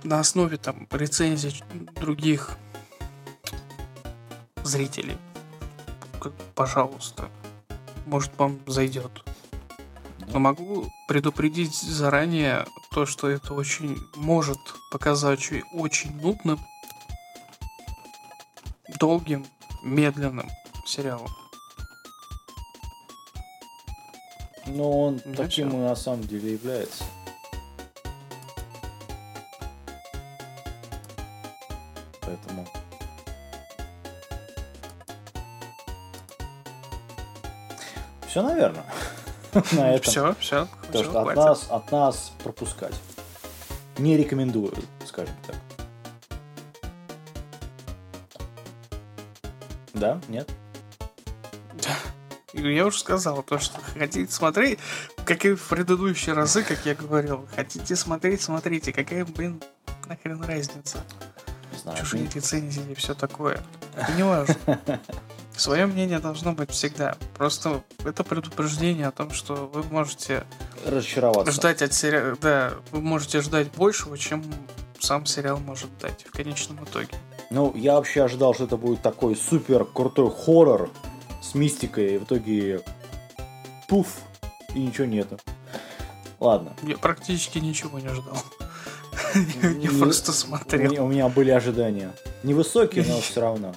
на 0.02 0.18
основе 0.18 0.56
там 0.56 0.88
рецензий 0.90 1.62
других 2.00 2.56
зрителей, 4.64 5.18
пожалуйста, 6.54 7.28
может 8.06 8.32
вам 8.38 8.60
зайдет. 8.66 9.10
Но 10.32 10.38
могу 10.38 10.90
предупредить 11.06 11.74
заранее 11.74 12.64
то, 12.92 13.04
что 13.04 13.28
это 13.28 13.52
очень 13.52 13.98
может 14.16 14.58
показаться 14.90 15.60
очень 15.74 16.16
нудным, 16.18 16.58
долгим, 19.02 19.44
медленным 19.82 20.48
сериалом. 20.86 21.26
Но 24.66 25.06
он 25.06 25.20
ну, 25.24 25.34
таким 25.34 25.70
и 25.70 25.76
на 25.76 25.96
самом 25.96 26.22
деле 26.22 26.52
является. 26.52 27.02
Поэтому 32.20 32.64
Все, 38.28 38.42
наверное. 38.42 38.84
На 39.72 39.94
этом. 39.96 40.10
Все, 40.12 40.34
все. 40.38 40.68
То, 40.92 41.02
что 41.02 41.22
от 41.22 41.34
нас, 41.34 41.66
от 41.68 41.90
нас 41.90 42.32
пропускать. 42.44 42.94
Не 43.98 44.16
рекомендую, 44.16 44.72
скажем 45.04 45.34
так. 45.44 45.56
Да? 50.02 50.20
Нет? 50.26 50.50
Я 52.54 52.86
уже 52.86 52.98
сказал, 52.98 53.40
то, 53.44 53.60
что 53.60 53.80
хотите 53.94 54.32
смотреть, 54.32 54.80
как 55.24 55.44
и 55.44 55.54
в 55.54 55.62
предыдущие 55.68 56.34
разы, 56.34 56.64
как 56.64 56.84
я 56.84 56.96
говорил, 56.96 57.48
хотите 57.54 57.94
смотреть, 57.94 58.42
смотрите, 58.42 58.92
какая, 58.92 59.24
блин, 59.24 59.62
нахрен 60.06 60.42
разница. 60.42 61.04
Знаю, 61.80 61.98
Чужие 61.98 62.28
рецензии 62.34 62.82
и 62.90 62.94
все 62.94 63.14
такое. 63.14 63.64
Это 63.96 64.12
не 64.16 64.24
важно. 64.24 64.56
Свое 65.56 65.86
мнение 65.86 66.18
должно 66.18 66.52
быть 66.52 66.72
всегда. 66.72 67.16
Просто 67.38 67.84
это 68.04 68.24
предупреждение 68.24 69.06
о 69.06 69.12
том, 69.12 69.30
что 69.30 69.70
вы 69.72 69.84
можете 69.84 70.44
разочароваться. 70.84 71.52
Ждать 71.52 71.80
от 71.80 71.94
сериала, 71.94 72.36
да, 72.40 72.72
вы 72.90 73.00
можете 73.00 73.40
ждать 73.40 73.70
большего, 73.70 74.18
чем 74.18 74.44
сам 74.98 75.26
сериал 75.26 75.58
может 75.58 75.96
дать 75.98 76.26
в 76.26 76.32
конечном 76.32 76.84
итоге. 76.84 77.16
Ну, 77.52 77.70
я 77.74 77.96
вообще 77.96 78.24
ожидал, 78.24 78.54
что 78.54 78.64
это 78.64 78.78
будет 78.78 79.02
такой 79.02 79.36
супер 79.36 79.84
крутой 79.84 80.30
хоррор 80.30 80.88
с 81.42 81.54
мистикой, 81.54 82.14
и 82.14 82.18
в 82.18 82.24
итоге 82.24 82.80
пуф, 83.88 84.20
и 84.74 84.80
ничего 84.80 85.06
нету. 85.06 85.38
Ладно. 86.40 86.74
Я 86.82 86.96
практически 86.96 87.58
ничего 87.58 87.98
не 87.98 88.08
ждал. 88.08 88.38
Я 89.80 89.90
просто 89.90 90.32
смотрел. 90.32 91.04
У 91.04 91.08
меня 91.08 91.28
были 91.28 91.50
ожидания. 91.50 92.12
Невысокие, 92.42 93.04
но 93.06 93.20
все 93.20 93.40
равно. 93.40 93.74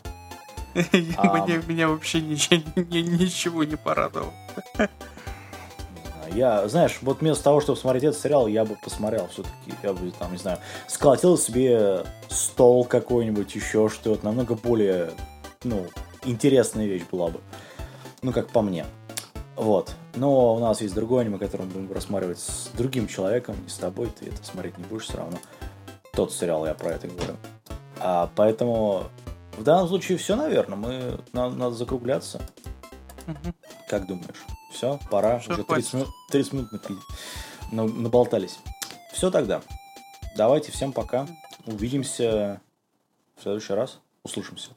А... 1.17 1.47
Меня 1.67 1.87
вообще 1.87 2.19
ничего, 2.19 2.61
ничего 2.75 3.63
не 3.63 3.77
порадовало. 3.77 4.33
Я, 6.35 6.67
знаешь, 6.67 6.99
вот 7.01 7.21
вместо 7.21 7.45
того, 7.45 7.61
чтобы 7.61 7.79
смотреть 7.79 8.03
этот 8.03 8.19
сериал, 8.19 8.47
я 8.47 8.65
бы 8.65 8.75
посмотрел 8.75 9.27
все-таки, 9.31 9.73
я 9.81 9.93
бы 9.93 10.11
там, 10.11 10.33
не 10.33 10.37
знаю, 10.37 10.59
сколотил 10.87 11.37
себе 11.37 12.03
стол 12.27 12.83
какой-нибудь, 12.83 13.55
еще 13.55 13.87
что-то, 13.87 14.25
намного 14.25 14.55
более, 14.55 15.11
ну, 15.63 15.87
интересная 16.25 16.85
вещь 16.85 17.03
была 17.09 17.29
бы. 17.29 17.39
Ну, 18.21 18.33
как 18.33 18.49
по 18.49 18.61
мне. 18.61 18.85
Вот. 19.55 19.93
Но 20.15 20.55
у 20.55 20.59
нас 20.59 20.81
есть 20.81 20.93
другой 20.93 21.21
аниме, 21.21 21.37
который 21.37 21.65
мы 21.67 21.71
будем 21.71 21.93
рассматривать 21.93 22.39
с 22.39 22.69
другим 22.75 23.07
человеком, 23.07 23.55
не 23.63 23.69
с 23.69 23.77
тобой, 23.77 24.07
ты 24.07 24.27
это 24.27 24.43
смотреть 24.43 24.77
не 24.77 24.83
будешь 24.83 25.03
все 25.03 25.17
равно. 25.17 25.37
Тот 26.11 26.33
сериал 26.33 26.65
я 26.65 26.73
про 26.73 26.91
это 26.91 27.07
говорю. 27.07 27.35
А, 27.99 28.29
поэтому 28.35 29.05
в 29.57 29.63
данном 29.63 29.87
случае 29.87 30.17
все, 30.17 30.35
наверное. 30.35 30.75
Мы 30.75 31.19
нам 31.31 31.57
надо 31.57 31.75
закругляться. 31.75 32.41
Угу. 33.27 33.53
Как 33.89 34.07
думаешь? 34.07 34.45
Все, 34.71 34.99
пора. 35.09 35.39
Все, 35.39 35.53
Уже 35.53 35.63
30 35.63 35.93
минут, 35.93 36.09
30 36.31 36.53
минут. 36.53 36.71
Наболтались. 37.71 38.59
Все 39.13 39.31
тогда. 39.31 39.61
Давайте 40.35 40.71
всем 40.71 40.91
пока. 40.91 41.27
Увидимся 41.65 42.61
в 43.37 43.43
следующий 43.43 43.73
раз. 43.73 43.99
Услышимся. 44.23 44.71